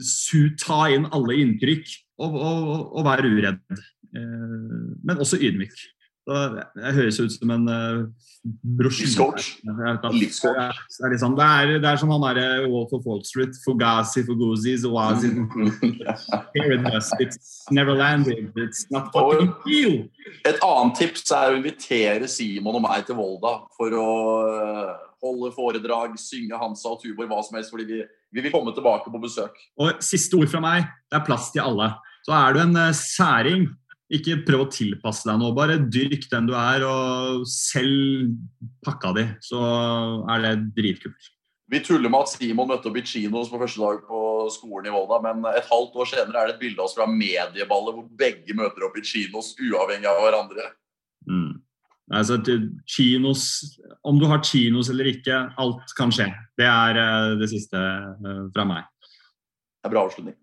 [0.01, 1.91] Su, ta inn alle inntrykk
[2.25, 3.61] og, og, og vær uredd.
[4.15, 4.55] Eh,
[5.05, 5.77] men også ydmyk.
[6.25, 8.05] Det høres ut som en uh,
[8.79, 9.09] brosjyre.
[9.09, 9.49] Livscoach.
[9.61, 13.53] Det, sånn, det, er, det er som han derre Wolf of Wall Street.
[13.65, 15.35] Fugazi, Fuguzi, Zawazi
[16.57, 17.11] Here it is.
[17.21, 18.57] It's never landed.
[18.57, 20.09] It's not fucking you.
[20.49, 24.09] Et annet tips er å invitere Simon og meg til Volda for å
[24.49, 28.03] uh, holde foredrag, synge Hansa og Tubor, hva som helst, fordi vi,
[28.33, 29.61] vi, vil komme tilbake på besøk.
[29.81, 30.89] Og Siste ord fra meg.
[31.09, 31.93] Det er plass til alle.
[32.25, 33.69] Så er du en særing
[34.19, 35.55] ikke prøv å tilpasse deg noe.
[35.57, 38.35] Bare dyrk den du er, og selg
[38.85, 39.27] pakka di.
[39.45, 39.61] Så
[40.31, 41.31] er det dritkult.
[41.73, 44.21] Vi tuller med at Simon møtte opp i Chinos på første dag på
[44.53, 47.07] skolen i Volda, men et halvt år senere er det et bilde av oss fra
[47.09, 50.69] medieballet hvor begge møter opp i Chinos uavhengig av hverandre.
[51.25, 51.55] Mm.
[52.13, 52.37] Altså,
[52.85, 53.47] chinos,
[54.05, 56.29] om du har chinos eller ikke, alt kan skje.
[56.61, 58.85] Det er eh, det siste eh, fra meg.
[59.81, 60.37] Det er bra avslutning.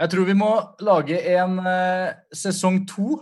[0.00, 0.50] Jeg tror vi må
[0.84, 3.18] lage en uh, sesong to.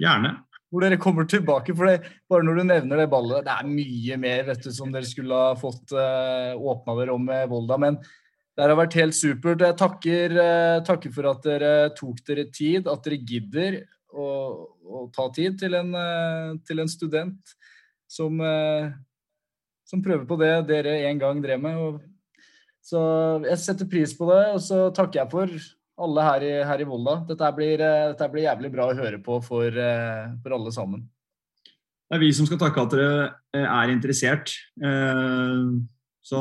[0.00, 0.36] Gjerne.
[0.70, 1.74] Hvor dere kommer tilbake.
[1.74, 4.92] for det, Bare når du nevner det ballet Det er mye mer vet du, som
[4.94, 7.78] dere skulle ha fått uh, åpna dere om med Volda.
[7.82, 9.64] Men det har vært helt supert.
[9.66, 13.82] Jeg takker, uh, takker, for at dere tok dere tid, at dere gidder.
[14.10, 14.26] å,
[14.90, 17.58] å ta tid til en, uh, til en student
[18.10, 18.90] som, eh,
[19.86, 21.78] som prøver på det dere en gang drev med.
[21.78, 22.00] Og,
[22.84, 23.00] så
[23.44, 25.52] jeg setter pris på det, og så takker jeg for
[26.00, 27.18] alle her i, her i Volda.
[27.28, 31.04] Dette blir, eh, dette blir jævlig bra å høre på for, eh, for alle sammen.
[32.10, 33.10] Det er vi som skal takke at dere
[33.54, 34.54] eh, er interessert.
[36.20, 36.40] Så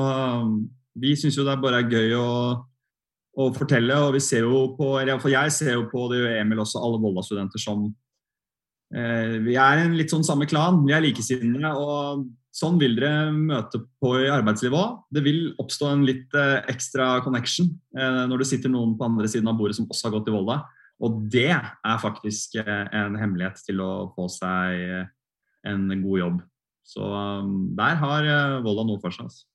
[0.99, 2.29] vi syns jo det er bare gøy å,
[3.39, 6.07] å fortelle, og vi ser jo på eller i hvert fall jeg ser jo på,
[6.11, 7.87] det gjør Emil også, alle Volda-studenter som
[8.89, 11.69] Vi er en litt sånn samme klan, vi er likesinnede.
[11.77, 12.23] og
[12.59, 14.95] Sånn vil dere møte på i arbeidslivet òg.
[15.13, 19.29] Det vil oppstå en litt eh, ekstra connection eh, når det sitter noen på andre
[19.29, 20.57] siden av bordet som også har gått i Volda.
[21.05, 25.05] Og det er faktisk eh, en hemmelighet til å få seg eh,
[25.69, 26.39] en god jobb.
[26.89, 29.29] Så um, der har eh, Volda noe for seg.
[29.29, 29.45] Altså.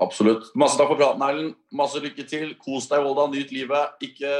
[0.00, 0.46] Absolutt.
[0.56, 1.56] Masse takk for praten, Erlend.
[1.74, 2.54] Masse lykke til.
[2.62, 3.26] Kos deg, Volda.
[3.34, 3.98] Nyt livet.
[4.06, 4.30] Ikke,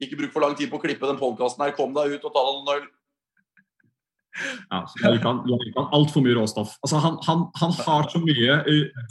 [0.00, 1.76] ikke bruk for lang tid på å klippe den podkasten her.
[1.76, 2.88] Kom deg ut og ta deg noen øl.
[4.70, 6.76] Ja, så kan alt altfor mye råstoff.
[6.84, 8.60] Altså, han, han, han har så mye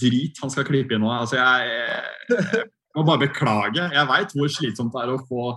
[0.02, 1.10] drit han skal klippe i nå.
[1.12, 3.90] Altså, jeg, jeg, må bare beklage.
[3.94, 5.50] Jeg veit hvor slitsomt det er å få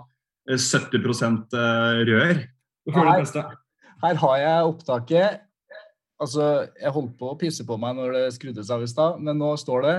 [0.51, 2.43] eh, 70 eh, rør.
[2.91, 3.47] Beste.
[4.03, 5.43] Her har jeg opptaket.
[6.23, 6.49] Altså,
[6.79, 9.39] Jeg holdt på å pisse på meg når det skrudde seg av i stad, men
[9.39, 9.97] nå står det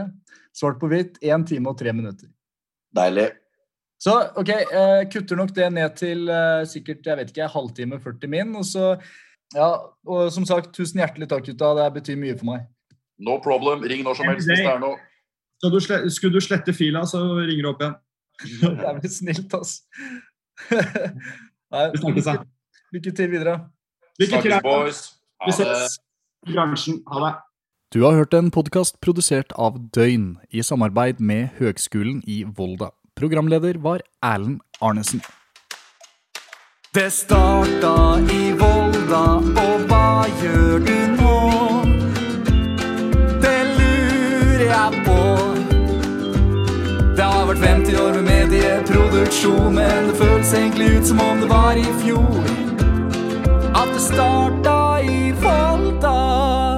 [0.56, 2.30] svart på hvitt 1 time og 3 minutter.
[2.94, 3.32] Deilig.
[4.04, 8.32] Så ok, jeg kutter nok det ned til eh, sikkert jeg vet ikke, halvtime, 40
[8.34, 8.52] min.
[8.60, 8.94] Og så,
[9.54, 9.70] ja,
[10.08, 11.74] og som sagt, tusen hjertelig takk, gutta.
[11.80, 12.66] Det betyr mye for meg.
[13.24, 13.86] No problem.
[13.88, 14.98] Ring når som helst hvis det er noe.
[15.64, 17.96] Så du slette, skulle du slette fila, så ringer du opp igjen.
[18.64, 19.78] det er vel snilt, ass.
[21.74, 22.36] Nei, lykke,
[22.98, 23.56] lykke til videre.
[24.20, 24.58] Lykke til.
[24.66, 25.06] Boys.
[25.46, 25.98] Vi ses
[26.48, 27.00] i bransjen.
[27.08, 27.34] Ha det.
[27.94, 32.90] Du har hørt en podkast produsert av Døgn i samarbeid med Høgskolen i Volda.
[33.16, 35.22] Programleder var Erlend Arnesen.
[36.94, 39.22] Det starta i Volda,
[39.62, 41.38] og hva gjør du nå?
[43.42, 45.16] Det lurer jeg på.
[47.18, 51.50] Det har vært 50 år med medieproduksjon, men det føles egentlig ut som om det
[51.50, 52.46] var i fjor.
[53.74, 56.73] At det starta i Volda.